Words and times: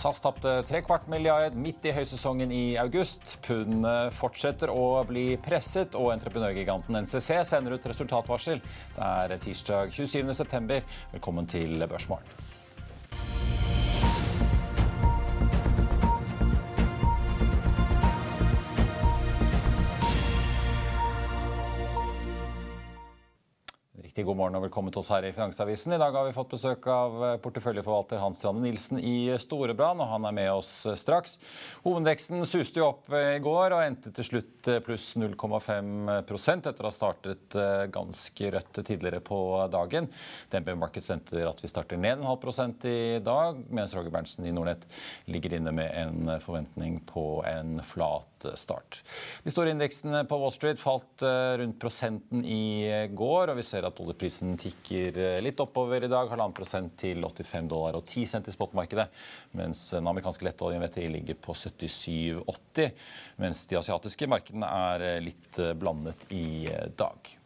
SAS 0.00 0.20
tapte 0.24 0.62
trekvart 0.64 1.08
milliard 1.12 1.56
midt 1.60 1.84
i 1.84 1.92
høysesongen 1.92 2.52
i 2.56 2.62
august. 2.80 3.34
Pundet 3.44 4.14
fortsetter 4.16 4.72
å 4.72 5.02
bli 5.04 5.34
presset, 5.44 5.92
og 5.92 6.14
entreprenørgiganten 6.14 6.96
NCC 7.02 7.42
sender 7.44 7.76
ut 7.76 7.88
resultatvarsel. 7.92 8.62
Det 8.96 9.10
er 9.10 9.36
tirsdag 9.44 9.92
27.9. 9.92 10.80
Velkommen 11.18 11.50
til 11.52 11.84
Børsmorgen. 11.84 12.49
Riktig 24.10 24.24
god 24.26 24.40
morgen 24.40 24.58
og 24.58 24.64
velkommen 24.64 24.90
til 24.90 25.04
oss 25.04 25.08
her 25.12 25.22
i 25.22 25.30
Finansavisen. 25.30 25.92
I 25.94 25.98
dag 26.02 26.16
har 26.18 26.24
vi 26.26 26.32
fått 26.34 26.50
besøk 26.50 26.88
av 26.90 27.12
eh, 27.22 27.36
porteføljeforvalter 27.44 28.18
Hans 28.18 28.40
Strande 28.40 28.64
Nilsen 28.64 28.98
i 28.98 29.30
Storebrand, 29.38 30.02
og 30.02 30.08
han 30.10 30.24
er 30.26 30.34
med 30.34 30.48
oss 30.50 30.70
eh, 30.90 30.96
straks. 30.98 31.36
Hovedveksten 31.84 32.42
suste 32.42 32.82
jo 32.82 32.88
opp 32.88 33.06
eh, 33.14 33.36
i 33.36 33.42
går 33.44 33.70
og 33.76 33.84
endte 33.84 34.10
til 34.16 34.26
slutt 34.26 34.70
pluss 34.82 35.12
0,5% 35.14 36.66
etter 36.66 36.82
å 36.82 36.88
ha 36.88 36.90
startet 36.90 37.54
ganske 37.94 38.50
rødt 38.56 38.80
tidligere 38.88 39.22
på 39.22 39.38
dagen. 39.70 40.10
DNB 40.50 40.72
Markets 40.82 41.06
venter 41.06 41.46
at 41.46 41.62
vi 41.62 41.70
starter 41.70 42.02
ned 42.02 42.18
en 42.18 42.26
halv 42.32 42.42
prosent 42.42 42.82
i 42.90 43.22
dag, 43.22 43.62
mens 43.70 43.94
Roger 43.94 44.10
Berntsen 44.10 44.50
i 44.50 44.52
Nordnett 44.52 44.88
ligger 45.30 45.54
inne 45.60 45.70
med 45.76 45.94
en 45.94 46.34
forventning 46.42 46.98
på 47.06 47.44
en 47.46 47.78
flat 47.86 48.50
start. 48.58 49.00
De 49.46 49.54
store 49.54 49.70
indeksene 49.72 50.26
på 50.26 50.42
Wall 50.42 50.54
Street 50.54 50.82
falt 50.82 51.24
rundt 51.62 51.80
prosenten 51.80 52.42
i 52.44 52.90
går, 53.14 53.54
og 53.54 53.60
vi 53.60 53.66
ser 53.70 53.86
at 53.86 53.99
oljeprisen 54.00 54.56
tikker 54.60 55.18
litt 55.44 55.60
oppover 55.62 56.06
i 56.06 56.10
dag. 56.10 56.30
Halvannen 56.32 56.56
prosent 56.56 56.96
til 57.00 57.22
85 57.24 57.68
dollar 57.70 57.98
og 57.98 58.06
10 58.06 58.26
cent 58.32 58.48
i 58.50 58.54
spotmarkedet. 58.54 59.08
Mens 59.58 59.88
den 59.94 60.08
amerikanske 60.10 60.46
lettoljen 60.48 60.82
VTI 60.84 61.08
ligger 61.18 61.38
på 61.40 61.56
77,80. 61.56 62.94
Mens 63.40 63.66
de 63.70 63.80
asiatiske 63.80 64.30
markedene 64.30 64.70
er 64.94 65.20
litt 65.24 65.60
blandet 65.80 66.26
i 66.34 66.68
dag. 66.98 67.36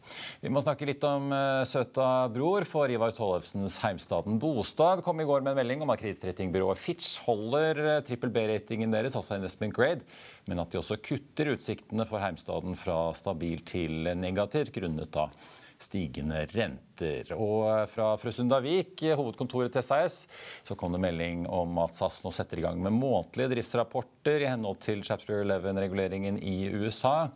Vi 0.41 0.51
må 0.53 0.61
snakke 0.61 0.85
litt 0.85 1.03
om 1.07 1.31
søta 1.65 2.27
bror, 2.29 2.65
for 2.69 2.91
Ivar 2.93 3.13
Tollefsens 3.15 3.79
heimstaden 3.81 4.37
Bostad 4.41 5.01
kom 5.05 5.21
i 5.21 5.25
går 5.25 5.41
med 5.41 5.55
en 5.55 5.59
melding 5.63 5.81
om 5.81 5.93
at 5.93 6.01
kredittratingbyrået 6.03 6.81
Fitch 6.81 7.23
holder 7.25 8.03
trippel 8.05 8.33
B-ratingen 8.35 8.93
deres, 8.93 9.17
altså 9.17 9.39
investment 9.39 9.73
grade, 9.75 10.05
men 10.45 10.61
at 10.61 10.69
de 10.69 10.81
også 10.81 10.99
kutter 11.01 11.55
utsiktene 11.55 12.05
for 12.09 12.21
heimstaden 12.21 12.77
fra 12.77 12.99
stabil 13.17 13.65
til 13.65 14.11
negativt 14.19 14.73
grunnet 14.75 15.17
av 15.17 15.33
stigende 15.81 16.45
renter. 16.51 17.31
Og 17.35 17.89
fra 17.91 18.13
Frøsundavik, 18.19 19.03
hovedkontoret 19.17 19.73
til 19.75 19.85
SAS, 19.85 20.21
så 20.65 20.77
kom 20.79 20.95
det 20.95 21.01
melding 21.03 21.45
om 21.51 21.79
at 21.83 21.97
SAS 21.97 22.21
nå 22.25 22.31
setter 22.35 22.61
i 22.61 22.65
gang 22.65 22.79
med 22.83 22.95
månedlige 22.95 23.51
driftsrapporter 23.55 24.45
i 24.45 24.49
henhold 24.51 24.79
til 24.85 25.03
chapter 25.05 25.43
11-reguleringen 25.43 26.39
i 26.39 26.57
USA. 26.75 27.27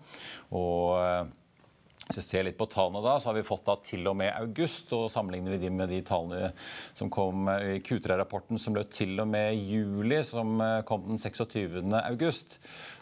Og 0.55 1.29
hvis 2.09 2.24
vi 2.24 2.25
ser 2.25 2.46
litt 2.47 2.58
på 2.58 2.66
tallene 2.66 3.03
da, 3.06 3.20
så 3.22 3.30
har 3.30 3.36
vi 3.38 3.46
fått 3.46 3.68
da 3.68 3.75
til 3.86 4.08
og 4.09 4.16
med 4.18 4.34
august. 4.34 4.90
og 4.97 5.12
Sammenligner 5.14 5.53
vi 5.53 5.59
de 5.62 5.70
med 5.70 5.92
de 5.94 6.00
tallene 6.02 6.50
som 6.97 7.12
kom 7.14 7.46
i 7.53 7.78
Q3-rapporten 7.86 8.58
som 8.58 8.74
løp 8.74 8.90
til 8.90 9.14
og 9.22 9.30
med 9.30 9.53
juli, 9.53 10.24
som 10.25 10.58
kom 10.90 11.06
den 11.06 11.22
26. 11.22 11.78
august, 12.02 12.58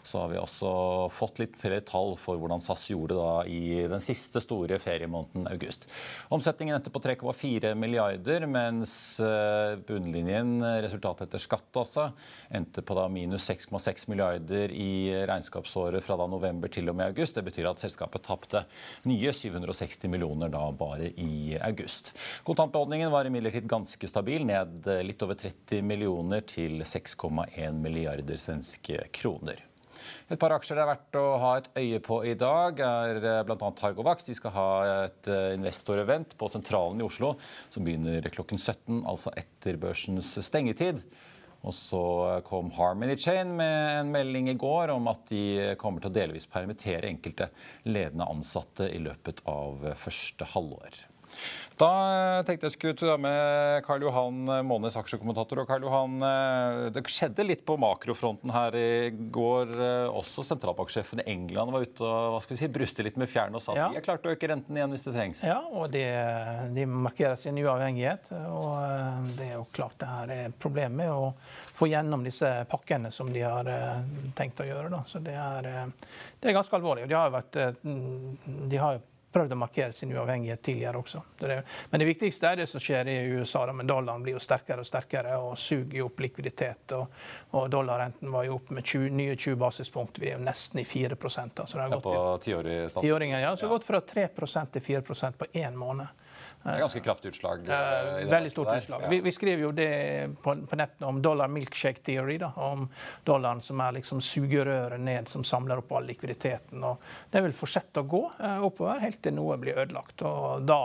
så 0.08 0.22
har 0.22 0.28
vi 0.32 0.38
også 0.40 0.72
fått 1.12 1.40
litt 1.40 1.56
flere 1.56 1.80
tall 1.88 2.14
for 2.20 2.36
hvordan 2.40 2.60
SAS 2.64 2.86
gjorde 2.90 3.16
da 3.16 3.32
i 3.48 3.86
den 3.88 4.00
siste 4.04 4.40
store 4.44 4.78
feriemåneden 4.80 5.48
august. 5.50 5.88
Omsetningen 6.32 6.76
endte 6.76 6.92
på 6.92 7.00
3,4 7.04 7.72
milliarder, 7.80 8.44
mens 8.48 8.92
bunnlinjen, 9.88 10.60
resultatet 10.84 11.28
etter 11.28 11.42
skatt 11.42 11.80
altså, 11.80 12.10
endte 12.52 12.84
på 12.84 12.96
da 12.96 13.08
minus 13.12 13.48
6,6 13.48 14.08
milliarder 14.12 14.72
i 14.72 15.16
regnskapsåret 15.28 16.04
fra 16.04 16.20
da 16.20 16.28
november 16.28 16.72
til 16.72 16.92
og 16.92 17.00
med 17.00 17.12
august. 17.12 17.36
Det 17.36 17.44
betyr 17.48 17.72
at 17.72 17.84
selskapet 17.84 18.24
tapte 18.28 18.64
nye 19.06 19.32
760 19.32 20.08
millioner 20.10 20.50
da 20.52 20.64
bare 20.72 21.12
i 21.20 21.58
august. 21.62 22.14
Kontantbeholdningen 22.46 23.12
var 23.14 23.28
imidlertid 23.28 23.68
ganske 23.70 24.10
stabil, 24.10 24.46
ned 24.48 24.88
litt 25.06 25.22
over 25.22 25.38
30 25.38 25.82
millioner 25.86 26.44
til 26.48 26.82
6,1 26.82 27.78
milliarder 27.82 28.40
svenske 28.40 29.04
kroner. 29.14 29.64
Et 30.28 30.40
par 30.40 30.52
aksjer 30.54 30.76
det 30.78 30.82
er 30.84 30.90
verdt 30.90 31.16
å 31.20 31.24
ha 31.42 31.52
et 31.58 31.70
øye 31.80 32.00
på 32.04 32.20
i 32.28 32.34
dag, 32.38 32.80
er 32.80 33.20
bl.a. 33.48 33.70
Targovax. 33.80 34.28
De 34.28 34.36
skal 34.36 34.54
ha 34.54 34.68
et 35.06 35.30
investorevent 35.56 36.36
på 36.38 36.50
Sentralen 36.52 37.00
i 37.00 37.06
Oslo 37.06 37.34
som 37.72 37.86
begynner 37.86 38.28
klokken 38.32 38.60
17, 38.60 39.02
altså 39.08 39.32
etter 39.36 39.80
børsens 39.80 40.34
stengetid. 40.44 41.02
Og 41.66 41.74
så 41.74 42.02
kom 42.46 42.70
Harmony 42.76 43.16
Chain 43.18 43.56
med 43.58 44.00
en 44.00 44.12
melding 44.14 44.50
i 44.52 44.58
går 44.58 44.92
om 44.94 45.10
at 45.10 45.24
de 45.32 45.74
kommer 45.80 46.02
til 46.02 46.12
å 46.12 46.18
delvis 46.20 46.46
permittere 46.50 47.10
enkelte 47.10 47.50
ledende 47.88 48.28
ansatte 48.30 48.86
i 48.94 49.00
løpet 49.02 49.42
av 49.50 49.88
første 49.98 50.46
halvår. 50.54 51.00
Da 51.78 52.42
tenkte 52.42 52.66
jeg 52.66 52.74
skulle 52.74 52.96
ta 52.98 53.12
med 53.22 53.84
Karl 53.86 54.02
Johan, 54.02 54.40
Månes, 54.66 54.96
aksjekommentator. 54.98 55.60
Og 55.62 55.68
Karl 55.68 55.84
Johan, 55.86 56.16
Det 56.90 57.04
skjedde 57.06 57.44
litt 57.46 57.60
på 57.68 57.76
makrofronten 57.78 58.50
her 58.50 58.74
i 58.74 59.10
går. 59.14 59.70
Også 60.10 60.42
sentralbanksjefen 60.48 61.22
i 61.22 61.26
England 61.30 61.70
var 61.70 61.86
ute 61.86 62.02
og 62.02 62.32
hva 62.34 62.40
skal 62.42 62.56
vi 62.56 62.60
si, 62.64 62.70
bruste 62.74 63.06
litt 63.06 63.20
med 63.20 63.30
fjærene 63.30 63.60
og 63.60 63.62
sa 63.62 63.76
at 63.76 63.78
Ja. 63.78 63.88
de 63.94 64.00
er 64.00 64.06
klart 64.08 64.26
å 64.26 64.32
øke 64.34 64.48
renten 64.50 64.74
igjen 64.74 64.90
hvis 64.90 65.04
det 65.06 65.14
trengs. 65.14 65.42
Ja, 65.46 65.60
og 65.70 65.92
det, 65.94 66.02
de 66.74 66.86
markerer 66.90 67.38
sin 67.38 67.54
uavhengighet. 67.62 68.26
Og 68.50 68.74
eh, 68.82 69.30
det 69.38 69.46
er 69.52 69.54
jo 69.60 69.66
klart 69.78 69.94
det 70.02 70.08
her 70.10 70.34
er 70.34 70.56
problemet 70.58 70.98
med 71.04 71.12
å 71.14 71.30
få 71.78 71.86
gjennom 71.92 72.24
disse 72.26 72.50
pakkene 72.72 73.12
som 73.14 73.30
de 73.32 73.44
har 73.46 73.70
eh, 73.70 74.02
tenkt 74.34 74.58
å 74.64 74.66
gjøre. 74.66 74.90
Da. 74.96 75.04
Så 75.06 75.22
det 75.22 75.36
er, 75.38 75.70
eh, 75.70 76.10
det 76.42 76.50
er 76.50 76.58
ganske 76.58 76.74
alvorlig. 76.74 77.06
Og 77.06 77.14
de 77.14 77.18
har 77.20 77.30
jo 77.30 77.36
vært 77.38 77.60
eh, 77.62 77.70
de 78.74 78.82
har 78.82 78.98
jo 78.98 79.04
prøvd 79.32 79.52
å 79.52 79.58
markere 79.60 79.92
sin 79.92 80.12
uavhengighet 80.16 80.62
tidligere 80.62 80.98
også. 80.98 81.22
Det 81.38 81.62
men 81.90 82.00
det 82.00 82.06
viktigste 82.08 82.48
er 82.48 82.60
det 82.62 82.66
som 82.70 82.80
skjer 82.80 83.08
i 83.12 83.16
USA. 83.38 83.66
Da, 83.66 83.74
men 83.76 83.86
Dollaren 83.86 84.22
blir 84.24 84.36
jo 84.36 84.42
sterkere 84.42 84.84
og 84.84 84.88
sterkere 84.88 85.36
og 85.42 85.58
suger 85.58 86.04
opp 86.06 86.20
likviditet. 86.20 86.94
Og, 86.96 87.12
og 87.56 87.68
dollarrenten 87.72 88.32
var 88.32 88.46
jo 88.48 88.56
opp 88.58 88.70
med 88.74 88.84
20, 88.84 89.10
nye 89.18 89.36
20 89.36 89.56
basispunkt. 89.60 90.20
Vi 90.22 90.30
er 90.32 90.38
jo 90.38 90.44
nesten 90.46 90.80
i 90.80 90.86
4 90.88 91.16
da, 91.18 91.66
så 91.66 91.76
det 91.76 91.82
har 91.82 91.88
Ja, 91.88 91.94
gått 91.96 92.08
på 92.08 92.38
tiårig 92.44 92.78
stand. 92.90 93.04
Tiåringen, 93.04 93.40
ja. 93.40 93.56
Så 93.56 93.66
har 93.66 93.76
gått 93.76 93.84
fra 93.88 94.00
3 94.00 94.28
til 94.72 94.82
4 94.82 95.32
på 95.38 95.50
én 95.52 95.76
måned. 95.76 96.06
Det 96.68 96.78
er 96.78 96.84
ganske 96.84 97.02
kraftig 97.04 97.32
utslag. 97.32 97.68
Eh, 97.68 98.26
veldig 98.30 98.50
stort 98.52 98.72
utslag. 98.74 99.02
Ja. 99.06 99.10
Vi, 99.12 99.20
vi, 99.24 99.32
skriver 99.32 99.62
jo 99.62 99.72
det 99.72 99.90
på, 100.42 100.54
på 100.70 100.78
nettene 100.78 101.10
om 101.10 101.22
dollar 101.22 101.48
milkshake 101.52 102.04
theory. 102.06 102.38
Da, 102.42 102.52
om 102.68 102.88
dollaren 103.24 103.62
som 103.64 103.80
er 103.84 103.96
liksom 103.98 104.22
sugerøret 104.24 105.00
ned, 105.00 105.28
som 105.28 105.44
samler 105.46 105.82
opp 105.82 105.92
all 105.98 106.08
likviditeten. 106.08 106.84
og 106.84 107.04
Det 107.30 107.42
vil 107.46 107.56
fortsette 107.56 108.04
å 108.04 108.08
gå 108.08 108.24
eh, 108.38 108.60
oppover 108.68 109.04
helt 109.04 109.22
til 109.24 109.36
noe 109.38 109.58
blir 109.60 109.80
ødelagt. 109.80 110.24
da 110.68 110.82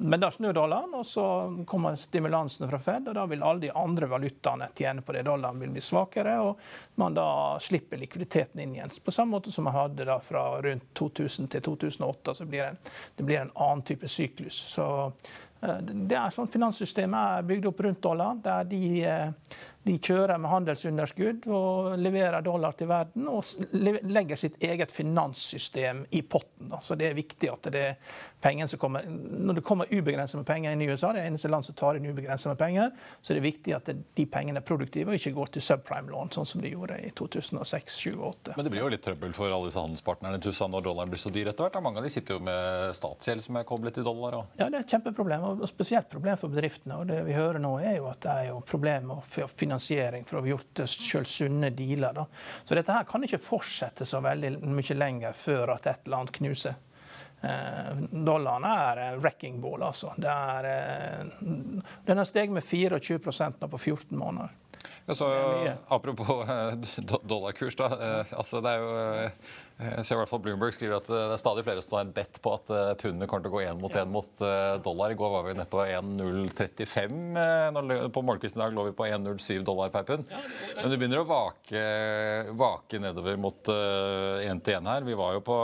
men 0.00 0.20
da 0.20 0.30
snur 0.30 0.52
dollaren, 0.52 0.92
og 0.94 1.06
så 1.06 1.22
kommer 1.66 1.96
stimulansen 1.98 2.68
fra 2.70 2.78
Fed, 2.78 3.08
og 3.10 3.16
da 3.18 3.24
vil 3.26 3.42
alle 3.42 3.64
de 3.64 3.70
andre 3.74 4.06
valutaene 4.06 4.68
tjene 4.78 5.02
på 5.02 5.14
det. 5.16 5.24
Dollaren 5.26 5.58
vil 5.58 5.72
bli 5.74 5.82
svakere, 5.82 6.36
og 6.38 6.60
man 7.02 7.16
da 7.18 7.58
slipper 7.58 7.98
likviditeten 7.98 8.62
inn 8.62 8.76
igjen. 8.76 8.94
På 9.02 9.10
samme 9.14 9.34
måte 9.34 9.50
som 9.50 9.66
man 9.66 9.74
hadde 9.74 10.06
da 10.06 10.20
fra 10.22 10.44
rundt 10.62 10.86
2000 10.94 11.50
til 11.50 11.64
2008. 11.66 12.34
så 12.38 12.46
blir 12.46 12.62
det, 12.62 12.92
det 13.16 13.26
blir 13.26 13.40
en 13.40 13.50
annen 13.54 13.82
type 13.82 14.08
syklus. 14.08 14.60
Så 14.70 14.86
det 15.60 16.14
er 16.14 16.30
sånn 16.30 16.50
Finanssystemet 16.50 17.18
er 17.18 17.46
bygd 17.48 17.66
opp 17.72 17.80
rundt 17.82 18.02
dollar. 18.02 18.36
der 18.42 18.68
de 18.70 18.82
eh, 19.02 19.56
de 19.88 19.96
kjører 20.04 20.36
med 20.40 20.50
handelsunderskudd 20.52 21.46
og 21.48 21.94
leverer 21.96 22.44
dollar 22.44 22.76
til 22.76 22.90
verden 22.90 23.28
og 23.32 23.44
legger 24.04 24.36
sitt 24.36 24.58
eget 24.64 24.92
finanssystem 24.92 26.04
i 26.12 26.22
potten. 26.22 26.74
Så 26.84 26.96
det 26.98 27.08
er 27.08 27.16
viktig 27.16 27.48
at 27.52 27.70
det 27.72 27.86
pengene 28.42 28.68
som 28.70 28.78
kommer 28.78 29.02
Når 29.08 29.58
det 29.58 29.64
kommer 29.66 29.88
ubegrenset 29.90 30.38
med 30.38 30.46
penger 30.46 30.72
inn 30.72 30.82
i 30.82 30.88
USA, 30.90 31.10
det 31.12 31.22
er 31.22 31.30
eneste 31.30 31.50
land 31.50 31.66
som 31.66 31.74
tar 31.78 31.98
inn 31.98 32.06
ubegrenset 32.06 32.52
med 32.52 32.58
penger, 32.60 32.92
så 33.22 33.32
det 33.32 33.40
er 33.40 33.46
viktig 33.46 33.74
at 33.74 33.90
de 33.90 34.26
pengene 34.30 34.60
er 34.60 34.66
produktive 34.66 35.12
og 35.12 35.18
ikke 35.18 35.34
går 35.36 35.52
til 35.56 35.64
subprime-lån, 35.64 36.32
sånn 36.34 36.48
som 36.52 36.62
de 36.62 36.72
gjorde 36.72 36.98
i 37.02 37.10
2006, 37.18 37.98
2008. 38.04 38.56
Men 38.58 38.68
det 38.68 38.74
blir 38.74 38.84
jo 38.84 38.92
litt 38.92 39.04
trøbbel 39.06 39.34
for 39.36 39.50
alle 39.50 39.70
disse 39.70 39.82
handelspartnerne 39.82 40.42
til 40.42 40.54
USA 40.54 40.68
når 40.70 40.86
dollaren 40.86 41.12
blir 41.12 41.22
så 41.22 41.32
dyr 41.34 41.50
etter 41.50 41.66
hvert. 41.66 41.80
Mange 41.82 42.02
av 42.02 42.06
de 42.06 42.12
sitter 42.14 42.36
jo 42.36 42.44
med 42.46 42.94
statsgjeld 42.98 43.46
som 43.46 43.58
er 43.58 43.66
koblet 43.68 43.98
til 43.98 44.06
dollar. 44.06 44.38
Og... 44.40 44.54
Ja, 44.60 44.68
det 44.68 44.82
er 44.82 44.86
et 44.86 44.94
kjempeproblem, 44.94 45.48
og 45.48 45.66
spesielt 45.70 46.10
problem 46.12 46.38
for 46.40 46.52
bedriftene. 46.52 47.00
Og 47.00 47.10
det 47.10 47.22
vi 47.26 47.36
hører 47.36 47.62
nå, 47.62 47.74
er 47.82 47.98
jo 47.98 48.08
at 48.12 48.22
det 48.24 48.36
er 48.44 48.50
jo 48.52 48.60
problem 48.68 49.10
med 49.12 49.22
finansiering 49.78 50.24
for 50.24 50.38
å 50.38 50.42
ha 50.42 50.48
gjort 50.48 50.82
selv 50.88 51.26
sunne 51.26 51.70
dealer. 51.70 52.12
Da. 52.14 52.26
Så 52.64 52.74
dette 52.74 52.92
her 52.92 53.04
kan 53.04 53.24
ikke 53.24 53.38
fortsette 53.38 54.06
så 54.06 54.20
veldig 54.20 54.58
mye 54.66 54.94
lenger 54.96 55.32
før 55.32 55.74
at 55.76 55.86
et 55.86 56.06
eller 56.06 56.22
annet 56.22 56.38
knuser. 56.38 56.74
Eh, 57.40 57.92
dollaren 58.10 58.64
er 58.66 58.96
en 58.96 59.20
wrecking 59.20 59.60
ball, 59.60 59.82
altså. 59.82 60.12
Er, 60.18 60.64
eh, 60.64 61.26
den 62.06 62.18
har 62.18 62.24
steget 62.24 62.52
med 62.52 62.64
24 62.64 63.52
nå 63.60 63.68
på 63.68 63.78
14 63.78 64.18
måneder. 64.18 64.50
Ja, 65.08 65.14
så, 65.16 65.24
apropos 65.88 66.44
eh, 66.44 66.74
dollarkurs, 67.24 67.72
da. 67.78 67.86
altså, 68.36 68.60
det 68.60 68.74
er 68.74 68.82
jo 68.82 68.88
jeg 69.78 70.02
ser 70.04 70.16
i 70.16 70.18
hvert 70.18 70.28
fall 70.28 70.42
Bloomberg 70.42 70.74
skriver 70.74 70.98
at 70.98 71.06
det 71.08 71.20
er 71.22 71.40
stadig 71.40 71.62
flere 71.64 71.82
som 71.84 71.94
har 71.96 72.10
bedt 72.12 72.40
på 72.42 72.52
at 72.56 72.66
pundet 72.98 73.28
kommer 73.30 73.44
til 73.46 73.52
å 73.52 73.54
gå 73.54 73.60
én 73.62 73.78
mot 73.78 73.94
én 73.94 74.10
mot 74.10 74.40
dollar. 74.82 75.12
I 75.14 75.18
går 75.20 75.30
var 75.32 75.44
vi 75.46 75.52
nede 75.54 75.70
på 75.70 75.78
1,035. 75.84 78.10
På 78.10 78.24
morgenkvisten 78.26 78.58
i 78.58 78.64
dag 78.64 78.74
lå 78.74 78.88
vi 78.88 78.96
på 78.98 79.06
1,07 79.06 79.62
dollar 79.68 79.92
per 79.94 80.02
pund. 80.08 80.26
Men 80.80 80.90
det 80.90 80.98
begynner 80.98 81.22
å 81.22 81.30
vake, 81.30 81.84
vake 82.58 82.98
nedover 83.06 83.38
mot 83.38 83.70
én 83.70 84.58
til 84.66 84.80
én 84.80 84.90
her. 84.90 85.06
Vi 85.06 85.14
var 85.22 85.38
jo 85.38 85.46
på 85.46 85.60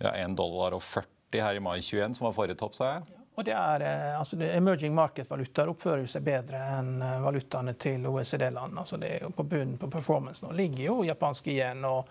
ja, 0.00 0.16
1 0.24 0.32
dollar 0.38 0.72
og 0.78 0.82
40 0.88 1.44
her 1.44 1.60
i 1.60 1.64
mai 1.68 1.76
21, 1.82 2.16
som 2.16 2.30
var 2.30 2.36
forrige 2.40 2.56
topp, 2.64 2.80
sa 2.80 2.94
jeg. 2.96 3.17
Og 3.38 3.44
det 3.44 3.52
er, 3.54 3.80
eh, 3.86 4.18
altså 4.18 4.36
det 4.36 4.48
Emerging 4.56 4.94
market-valutaer 4.98 5.70
oppfører 5.70 6.08
seg 6.10 6.24
bedre 6.26 6.58
enn 6.74 6.96
eh, 6.98 7.20
valutaene 7.22 7.76
til 7.78 8.06
OECD-land. 8.10 8.74
Altså 8.80 8.96
det 8.98 9.12
er 9.14 9.20
jo 9.22 9.30
På 9.30 9.44
bunnen 9.46 9.76
på 9.78 9.86
performance 9.92 10.42
nå 10.42 10.50
ligger 10.58 10.82
jo 10.88 10.96
japansk 11.06 11.46
yen 11.52 11.84
og, 11.86 12.08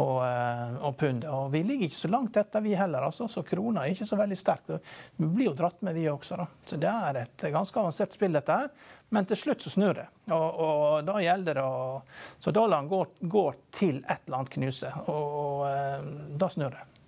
og, 0.00 0.14
eh, 0.24 0.78
og 0.80 0.96
pund. 0.96 1.26
Og 1.28 1.50
vi 1.52 1.60
ligger 1.68 1.90
ikke 1.90 2.00
så 2.00 2.08
langt 2.08 2.38
etter, 2.40 2.64
vi 2.64 2.72
heller. 2.78 3.04
altså, 3.10 3.28
Så 3.28 3.44
krona 3.44 3.84
er 3.84 3.92
ikke 3.92 4.08
så 4.08 4.16
veldig 4.16 4.38
sterk. 4.40 4.72
Vi 5.18 5.28
blir 5.28 5.50
jo 5.50 5.54
dratt 5.58 5.84
med, 5.84 5.98
vi 6.00 6.06
også. 6.08 6.40
da. 6.40 6.48
Så 6.64 6.80
det 6.80 6.94
er 6.94 7.20
et 7.26 7.44
ganske 7.52 7.80
avansert 7.82 8.16
spill, 8.16 8.32
dette 8.32 8.56
her. 8.62 8.72
Men 9.12 9.28
til 9.28 9.36
slutt 9.36 9.60
så 9.60 9.74
snur 9.74 10.00
det. 10.00 10.06
Og, 10.32 10.48
og 10.64 11.04
da 11.04 11.18
gjelder 11.20 11.60
det 11.60 11.66
å 11.66 12.00
Så 12.40 12.54
dollaren 12.56 12.88
går, 12.88 13.18
går, 13.20 13.60
til 13.76 14.00
et 14.06 14.24
eller 14.24 14.38
annet 14.38 14.54
knuse, 14.56 14.94
og, 15.12 15.36
og 15.44 16.38
da 16.40 16.48
snur 16.48 16.72
det. 16.72 16.99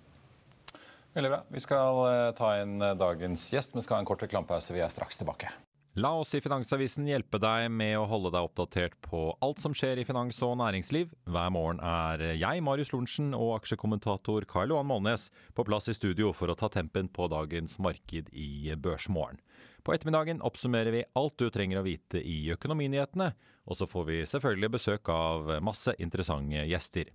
Veldig 1.13 1.29
bra. 1.29 1.43
Vi 1.53 1.61
skal 1.61 1.99
eh, 2.09 2.31
ta 2.37 2.55
inn 2.61 2.81
eh, 2.81 2.95
dagens 2.97 3.45
gjest, 3.53 3.75
men 3.75 3.85
skal 3.85 3.99
ha 3.99 4.03
en 4.03 4.09
kort 4.09 4.23
reklamepause. 4.25 4.73
Vi 4.73 4.81
er 4.81 4.89
straks 4.89 5.19
tilbake. 5.19 5.51
La 5.93 6.09
oss 6.17 6.31
i 6.33 6.39
Finansavisen 6.41 7.05
hjelpe 7.05 7.37
deg 7.37 7.67
med 7.69 7.99
å 7.99 8.07
holde 8.09 8.31
deg 8.33 8.47
oppdatert 8.47 8.95
på 9.05 9.27
alt 9.45 9.59
som 9.61 9.75
skjer 9.77 10.01
i 10.01 10.05
finans 10.09 10.39
og 10.41 10.55
næringsliv. 10.57 11.11
Hver 11.29 11.51
morgen 11.53 11.77
er 11.85 12.33
jeg, 12.33 12.63
Marius 12.65 12.89
Lorentzen, 12.95 13.29
og 13.37 13.59
aksjekommentator 13.59 14.47
Karl 14.49 14.73
Johan 14.73 14.89
Målnes 14.89 15.27
på 15.53 15.67
plass 15.67 15.91
i 15.93 15.93
studio 15.93 16.31
for 16.33 16.49
å 16.49 16.57
ta 16.57 16.71
tempen 16.73 17.11
på 17.13 17.29
dagens 17.29 17.77
marked 17.77 18.33
i 18.33 18.73
Børsmorgen. 18.73 19.37
På 19.85 19.93
ettermiddagen 19.93 20.41
oppsummerer 20.41 20.95
vi 20.95 21.05
alt 21.13 21.37
du 21.37 21.51
trenger 21.53 21.83
å 21.83 21.85
vite 21.85 22.17
i 22.25 22.39
økonominyhetene, 22.55 23.29
og 23.69 23.77
så 23.77 23.85
får 23.85 24.09
vi 24.09 24.23
selvfølgelig 24.33 24.73
besøk 24.79 25.13
av 25.13 25.59
masse 25.61 25.93
interessante 26.01 26.65
gjester. 26.73 27.13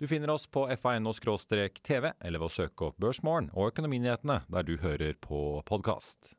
Du 0.00 0.06
finner 0.08 0.30
oss 0.30 0.46
på 0.46 0.62
fa.no-tv, 0.80 2.12
eller 2.24 2.40
ved 2.40 2.46
å 2.46 2.54
søke 2.54 2.86
opp 2.86 3.02
Børsmorgen 3.04 3.50
og 3.52 3.66
Økonominyhetene 3.68 4.38
der 4.48 4.64
du 4.64 4.78
hører 4.80 5.12
på 5.20 5.60
podkast. 5.68 6.30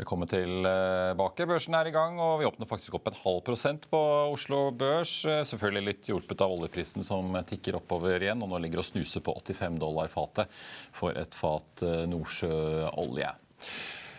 Velkommen 0.00 0.26
tilbake. 0.26 1.46
Børsen 1.46 1.76
er 1.78 1.86
i 1.86 1.92
gang, 1.94 2.18
og 2.18 2.40
vi 2.40 2.48
åpner 2.48 2.66
faktisk 2.66 2.96
opp 2.98 3.06
en 3.06 3.20
halv 3.20 3.44
prosent 3.46 3.86
på 3.92 4.00
Oslo 4.32 4.72
Børs. 4.74 5.12
Selvfølgelig 5.46 5.84
litt 5.86 6.10
hjulpet 6.10 6.42
av 6.42 6.56
oljeprisen 6.56 7.06
som 7.06 7.38
tikker 7.46 7.78
oppover 7.78 8.18
igjen, 8.18 8.42
og 8.42 8.50
nå 8.50 8.58
ligger 8.66 8.82
og 8.82 8.88
snuser 8.90 9.22
på 9.22 9.36
85 9.44 9.78
dollar 9.78 10.10
fatet 10.10 10.50
for 10.90 11.14
et 11.22 11.38
fat 11.38 11.86
eh, 11.86 12.02
nordsjøolje. 12.10 13.30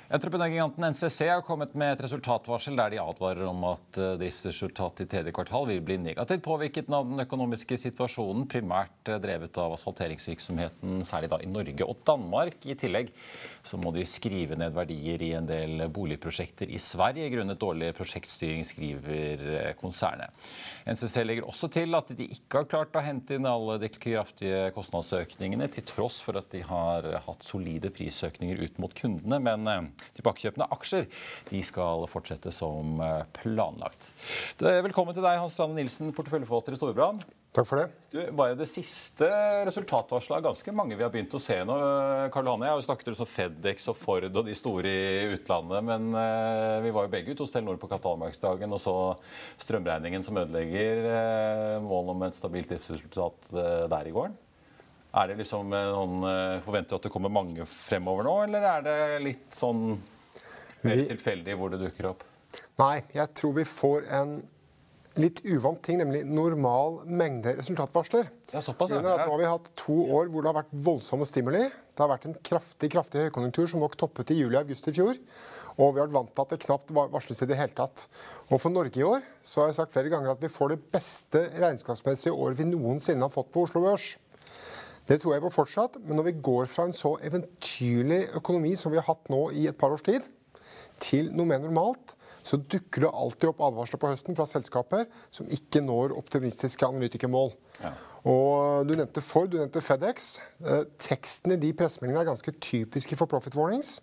Entreprenørgiganten 0.09 0.81
NCC 0.89 1.27
har 1.29 1.43
kommet 1.45 1.75
med 1.77 1.91
et 1.93 1.99
resultatvarsel 2.01 2.73
der 2.79 2.95
de 2.95 2.97
advarer 2.97 3.45
om 3.45 3.59
at 3.69 3.97
eh, 4.01 4.15
driftsresultatet 4.17 5.03
i 5.03 5.09
tredje 5.11 5.33
kvartal 5.37 5.67
vil 5.69 5.83
bli 5.85 5.99
negativt 6.01 6.41
påvirket 6.47 6.87
av 6.89 7.05
den 7.05 7.21
økonomiske 7.21 7.77
situasjonen, 7.77 8.47
primært 8.49 9.11
eh, 9.13 9.19
drevet 9.21 9.59
av 9.61 9.75
asfalteringsvirksomheten, 9.75 11.03
særlig 11.05 11.29
da 11.29 11.37
i 11.45 11.49
Norge 11.53 11.85
og 11.85 12.01
Danmark. 12.09 12.57
I 12.65 12.73
tillegg 12.81 13.11
så 13.61 13.77
må 13.77 13.91
de 13.93 14.07
skrive 14.09 14.57
ned 14.57 14.73
verdier 14.73 15.21
i 15.27 15.29
en 15.37 15.45
del 15.51 15.85
boligprosjekter 15.93 16.73
i 16.73 16.81
Sverige 16.81 17.29
grunnet 17.35 17.61
dårlig 17.61 17.91
prosjektstyring, 18.01 18.65
skriver 18.65 19.45
eh, 19.59 19.69
konsernet. 19.77 20.49
NCC 20.89 21.21
legger 21.21 21.53
også 21.53 21.69
til 21.77 21.93
at 21.93 22.09
de 22.17 22.31
ikke 22.33 22.63
har 22.63 22.71
klart 22.73 22.97
å 22.97 23.05
hente 23.05 23.37
inn 23.37 23.45
alle 23.45 23.77
de 23.85 23.93
kraftige 23.93 24.73
kostnadsøkningene, 24.73 25.69
til 25.69 25.85
tross 25.93 26.17
for 26.25 26.41
at 26.41 26.49
de 26.57 26.65
har 26.65 27.11
hatt 27.29 27.45
solide 27.45 27.93
prisøkninger 27.93 28.65
ut 28.65 28.81
mot 28.81 28.97
kundene. 29.05 29.37
men 29.37 29.93
Tilbakekjøpende 30.19 30.67
aksjer 30.75 31.07
de 31.49 31.61
skal 31.65 32.05
fortsette 32.11 32.53
som 32.55 32.99
eh, 33.03 33.25
planlagt. 33.39 34.11
Velkommen 34.59 35.15
til 35.15 35.25
deg, 35.25 35.39
Hans 35.41 35.55
Strande 35.57 35.77
Nilsen, 35.79 36.13
porteføljeforvalter 36.15 36.75
i 36.75 36.79
Storebrand. 36.79 37.23
Takk 37.55 37.65
for 37.65 37.81
det. 37.81 37.85
Du, 38.13 38.19
bare 38.37 38.57
det 38.57 38.67
siste 38.69 39.25
resultatvarselet 39.65 40.37
er 40.37 40.45
ganske 40.45 40.73
mange 40.75 40.97
vi 40.97 41.01
har 41.01 41.09
begynt 41.13 41.33
å 41.33 41.41
se 41.41 41.57
nå. 41.65 41.77
Karl 42.33 42.51
Hanne, 42.51 42.67
jeg 42.67 42.75
har 42.75 42.81
jo 42.81 42.85
snakket 42.85 43.09
om 43.15 43.29
Fedex 43.29 43.89
og 43.89 43.97
Ford 43.97 44.27
og 44.29 44.43
de 44.45 44.57
store 44.57 44.91
i 44.91 45.31
utlandet. 45.33 45.81
Men 45.87 46.11
uh, 46.13 46.77
vi 46.85 46.93
var 46.93 47.07
jo 47.07 47.13
begge 47.15 47.33
ute 47.33 47.41
hos 47.41 47.55
Telenor 47.55 47.79
på 47.81 47.89
kapitalmarkedsdagen 47.89 48.77
og 48.77 48.83
så 48.83 48.93
strømregningen 49.65 50.25
som 50.25 50.37
ødelegger 50.37 51.81
målet 51.81 52.13
om 52.13 52.27
et 52.27 52.37
stabilt 52.37 52.69
driftsresultat 52.69 53.49
der 53.49 54.11
i 54.11 54.13
går. 54.13 54.29
Er 55.09 55.31
det 55.31 55.39
liksom 55.39 55.71
noen 55.73 56.21
Forventer 56.65 56.93
du 56.93 56.99
at 56.99 57.07
det 57.07 57.13
kommer 57.13 57.33
mange 57.33 57.65
fremover 57.65 58.27
nå, 58.27 58.35
eller 58.45 58.67
er 58.75 58.85
det 58.85 58.97
litt 59.25 59.57
sånn 59.57 59.97
mer 60.85 61.01
tilfeldig 61.09 61.55
hvor 61.57 61.73
det 61.73 61.81
dukker 61.81 62.11
opp? 62.11 62.23
Nei, 62.79 63.01
jeg 63.15 63.33
tror 63.35 63.55
vi 63.57 63.65
får 63.67 64.05
en 64.15 64.39
litt 65.19 65.41
uvant 65.43 65.81
ting, 65.83 65.97
nemlig 65.99 66.21
normal 66.27 67.01
mengde 67.09 67.55
resultatvarsler. 67.57 68.29
Ja, 68.53 68.61
såpass, 68.63 68.93
ja. 68.93 69.01
Nå 69.03 69.15
har 69.17 69.39
vi 69.41 69.49
hatt 69.49 69.71
to 69.79 69.97
år 70.15 70.29
hvor 70.31 70.45
det 70.45 70.51
har 70.51 70.59
vært 70.61 70.75
voldsomme 70.85 71.27
stimuli. 71.27 71.65
Det 71.67 72.03
har 72.03 72.11
vært 72.13 72.29
en 72.29 72.37
kraftig 72.45 72.91
kraftig 72.93 73.25
høykonjunktur 73.25 73.67
som 73.73 73.83
nok 73.83 73.97
toppet 73.99 74.31
i 74.31 74.39
juli-august 74.39 74.87
i 74.91 74.95
fjor. 74.95 75.19
Og 75.79 75.95
vi 75.95 76.01
har 76.01 76.07
vært 76.07 76.15
vant 76.15 76.31
til 76.31 76.45
at 76.45 76.53
det 76.53 76.61
knapt 76.63 76.93
varsles 76.95 77.43
i 77.43 77.49
det 77.49 77.57
hele 77.59 77.75
tatt. 77.75 78.05
Og 78.47 78.61
for 78.61 78.71
Norge 78.71 79.01
i 79.01 79.05
år 79.07 79.25
så 79.43 79.63
har 79.63 79.71
jeg 79.71 79.79
sagt 79.81 79.95
flere 79.95 80.13
ganger 80.13 80.31
at 80.33 80.43
vi 80.43 80.51
får 80.53 80.75
det 80.75 80.81
beste 80.93 81.43
regnskapsmessige 81.57 82.35
året 82.35 82.59
vi 82.61 82.69
noensinne 82.69 83.25
har 83.25 83.33
fått 83.33 83.51
på 83.55 83.65
Oslo 83.67 83.83
Børs. 83.89 84.13
Det 85.09 85.17
tror 85.17 85.33
jeg 85.33 85.41
på 85.41 85.49
fortsatt, 85.53 85.97
men 86.05 86.19
når 86.19 86.27
vi 86.27 86.39
går 86.45 86.67
fra 86.69 86.85
en 86.85 86.93
så 86.93 87.15
eventyrlig 87.25 88.27
økonomi 88.37 88.75
som 88.77 88.93
vi 88.93 88.99
har 89.01 89.07
hatt 89.09 89.31
nå 89.33 89.47
i 89.57 89.65
et 89.69 89.77
par 89.79 89.95
års 89.95 90.05
tid, 90.05 90.27
til 91.01 91.31
noe 91.33 91.47
mer 91.49 91.61
normalt, 91.63 92.13
så 92.45 92.59
dukker 92.59 93.05
det 93.05 93.11
alltid 93.13 93.49
opp 93.51 93.63
advarsler 93.69 94.01
på 94.01 94.11
høsten 94.11 94.37
fra 94.37 94.45
selskaper 94.49 95.07
som 95.33 95.49
ikke 95.53 95.81
når 95.85 96.13
optimistiske 96.19 96.85
analytikermål. 96.87 97.51
Ja. 97.81 97.93
Og 98.29 98.87
Du 98.87 98.95
nevnte 98.95 99.23
Ford, 99.23 99.49
du 99.49 99.57
nevnte 99.57 99.81
FedEx. 99.81 100.39
Eh, 100.59 100.85
teksten 100.99 101.55
i 101.55 101.59
de 101.61 101.71
pressemeldingene 101.73 102.25
er 102.25 102.31
ganske 102.31 102.53
typiske 102.59 103.15
for 103.19 103.31
profit 103.31 103.55
warnings. 103.55 103.99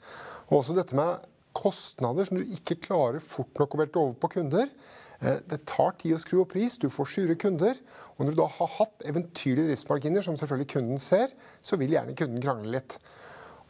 Og 0.48 0.62
også 0.62 0.76
dette 0.76 0.96
med 0.96 1.20
kostnader 1.56 2.25
som 2.28 2.38
du 2.40 2.44
ikke 2.44 2.80
klarer 2.88 3.20
fort 3.25 3.52
nok 3.60 3.76
å 3.76 3.82
velte 3.82 4.00
over 4.00 4.16
på 4.20 4.32
kunder. 4.38 4.70
Eh, 5.20 5.38
det 5.49 5.62
tar 5.68 5.94
tid 6.00 6.16
å 6.16 6.20
skru 6.20 6.40
opp 6.42 6.52
pris, 6.54 6.78
du 6.80 6.88
får 6.92 7.12
sure 7.14 7.37
kunder. 7.40 7.78
Og 8.16 8.26
når 8.26 8.37
du 8.37 8.40
da 8.42 8.49
har 8.58 8.73
hatt 8.78 9.06
eventyrlige 9.08 9.70
driftsmarginer, 9.70 10.25
som 10.25 10.38
selvfølgelig 10.38 10.73
kunden 10.75 11.02
ser, 11.02 11.32
så 11.64 11.78
vil 11.80 11.94
gjerne 11.96 12.16
kunden 12.18 12.42
krangle 12.44 12.75
litt. 12.76 12.99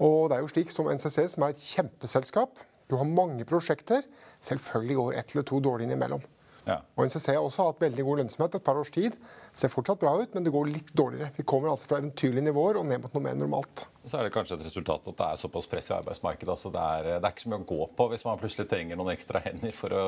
Og 0.02 0.28
det 0.28 0.38
er 0.38 0.44
jo 0.44 0.52
slik 0.52 0.72
som 0.74 0.90
NCC, 0.92 1.22
som 1.32 1.46
er 1.46 1.54
et 1.54 1.66
kjempeselskap. 1.72 2.64
Du 2.90 2.96
har 2.98 3.08
mange 3.08 3.46
prosjekter. 3.48 4.04
Selvfølgelig 4.44 4.98
går 4.98 5.20
ett 5.20 5.34
eller 5.34 5.46
to 5.48 5.60
dårlig 5.64 5.88
innimellom. 5.88 6.22
Ja. 6.66 6.80
Og 6.98 7.06
NCC 7.06 7.30
har 7.36 7.44
også 7.46 7.68
hatt 7.68 7.82
veldig 7.82 8.04
god 8.06 8.20
lønnsomhet 8.20 8.56
et 8.58 8.64
par 8.66 8.78
års 8.78 8.90
tid. 8.94 9.14
Ser 9.54 9.70
fortsatt 9.70 10.02
bra 10.02 10.16
ut, 10.18 10.32
men 10.34 10.46
det 10.46 10.52
går 10.54 10.70
litt 10.70 10.90
dårligere. 10.98 11.30
Vi 11.38 11.46
kommer 11.46 11.70
altså 11.70 11.88
fra 11.90 12.00
eventyrlige 12.02 12.48
nivåer 12.48 12.80
og 12.80 12.88
ned 12.90 13.04
mot 13.04 13.14
noe 13.14 13.26
mer 13.28 13.38
normalt. 13.38 13.86
Så 14.06 14.20
er 14.20 14.26
det 14.26 14.32
kanskje 14.34 14.54
et 14.54 14.66
resultat 14.68 15.08
at 15.10 15.16
det 15.18 15.26
er 15.26 15.38
såpass 15.40 15.66
press 15.66 15.88
i 15.90 15.94
arbeidsmarkedet. 15.96 16.52
Altså 16.52 16.70
det, 16.70 16.82
er, 16.82 17.08
det 17.18 17.26
er 17.26 17.32
ikke 17.34 17.42
så 17.42 17.50
mye 17.50 17.64
å 17.64 17.68
gå 17.72 17.88
på 17.98 18.06
hvis 18.12 18.24
man 18.28 18.38
plutselig 18.38 18.68
trenger 18.70 18.98
noen 19.00 19.10
ekstra 19.16 19.42
hender 19.42 19.74
for 19.74 19.94
å 19.98 20.04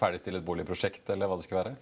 ferdigstille 0.00 0.40
et 0.42 0.48
boligprosjekt, 0.48 1.04
eller 1.14 1.30
hva 1.30 1.38
det 1.38 1.46
skal 1.46 1.60
være. 1.60 1.76